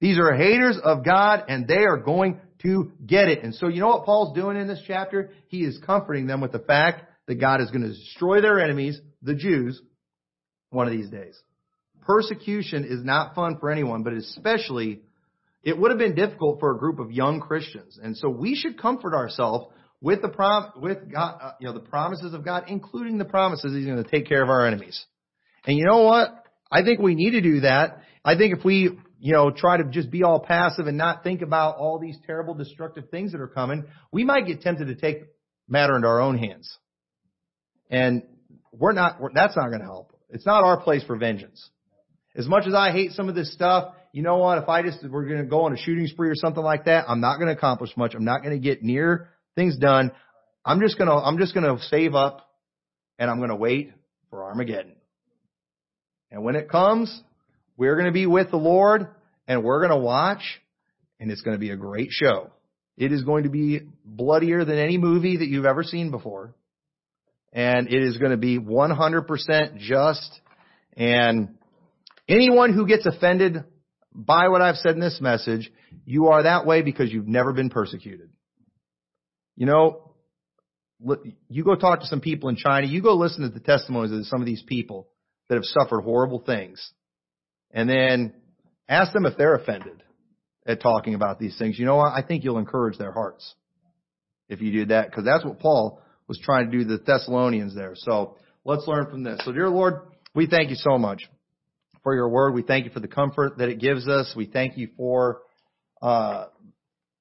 [0.02, 3.44] These are haters of God and they are going to get it.
[3.44, 5.32] And so you know what Paul's doing in this chapter?
[5.48, 9.00] He is comforting them with the fact that God is going to destroy their enemies,
[9.22, 9.82] the Jews,
[10.70, 11.40] one of these days.
[12.02, 15.02] Persecution is not fun for anyone, but especially
[15.64, 17.98] it would have been difficult for a group of young Christians.
[18.02, 19.68] And so we should comfort ourselves
[20.02, 23.74] with the prom- with God, uh, you know, the promises of God, including the promises
[23.74, 25.06] He's going to take care of our enemies.
[25.66, 26.44] And you know what?
[26.70, 28.02] I think we need to do that.
[28.26, 31.42] I think if we you know, try to just be all passive and not think
[31.42, 35.24] about all these terrible destructive things that are coming, we might get tempted to take
[35.66, 36.78] matter into our own hands.
[37.90, 38.24] And
[38.74, 40.12] we're not, we're, that's not going to help.
[40.30, 41.70] It's not our place for vengeance.
[42.36, 44.58] As much as I hate some of this stuff, you know what?
[44.58, 47.06] If I just, we're going to go on a shooting spree or something like that,
[47.08, 48.16] I'm not going to accomplish much.
[48.16, 50.12] I'm not going to get near things done.
[50.66, 52.46] I'm just going to, I'm just going to save up
[53.18, 53.94] and I'm going to wait
[54.30, 54.98] for Armageddon.
[56.30, 57.24] And when it comes,
[57.78, 59.08] we're going to be with the Lord
[59.48, 60.42] and we're going to watch
[61.20, 62.52] and it's going to be a great show.
[62.98, 66.54] It is going to be bloodier than any movie that you've ever seen before.
[67.52, 70.40] And it is going to be 100% just.
[70.96, 71.56] And
[72.28, 73.64] anyone who gets offended
[74.14, 75.72] by what I've said in this message,
[76.06, 78.30] you are that way because you've never been persecuted.
[79.56, 80.16] You know,
[81.50, 84.26] you go talk to some people in China, you go listen to the testimonies of
[84.26, 85.08] some of these people
[85.50, 86.92] that have suffered horrible things
[87.74, 88.34] and then
[88.88, 90.04] ask them if they're offended
[90.66, 91.78] at talking about these things.
[91.78, 92.14] You know what?
[92.14, 93.56] I think you'll encourage their hearts
[94.48, 97.76] if you do that, because that's what Paul was trying to do to the Thessalonians
[97.76, 97.94] there.
[97.96, 99.42] So let's learn from this.
[99.44, 99.96] So dear Lord,
[100.36, 101.24] we thank you so much
[102.04, 102.54] for your word.
[102.54, 104.34] We thank you for the comfort that it gives us.
[104.36, 105.42] We thank you for
[106.02, 106.46] uh,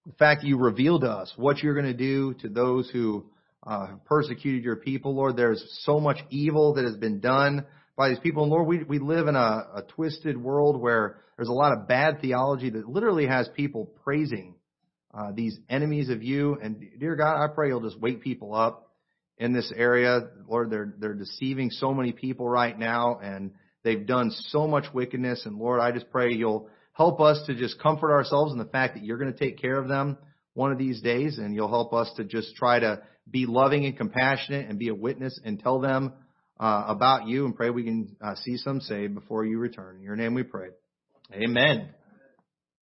[0.05, 3.27] the fact that you revealed to us what you're going to do to those who
[3.65, 5.37] uh, persecuted your people, Lord.
[5.37, 7.65] There's so much evil that has been done
[7.97, 8.43] by these people.
[8.43, 11.89] And Lord, we, we live in a, a twisted world where there's a lot of
[11.89, 14.55] bad theology that literally has people praising
[15.15, 16.59] uh, these enemies of you.
[16.63, 18.91] And dear God, I pray you'll just wake people up
[19.37, 20.21] in this area.
[20.49, 23.53] Lord, they're, they're deceiving so many people right now and
[23.85, 25.45] they've done so much wickedness.
[25.45, 28.95] And Lord, I just pray you'll help us to just comfort ourselves in the fact
[28.95, 30.17] that you're going to take care of them
[30.55, 33.97] one of these days and you'll help us to just try to be loving and
[33.97, 36.13] compassionate and be a witness and tell them
[36.63, 39.97] uh, about you and pray we can uh, see some saved before you return.
[39.97, 40.69] In your name we pray.
[41.35, 41.89] Amen.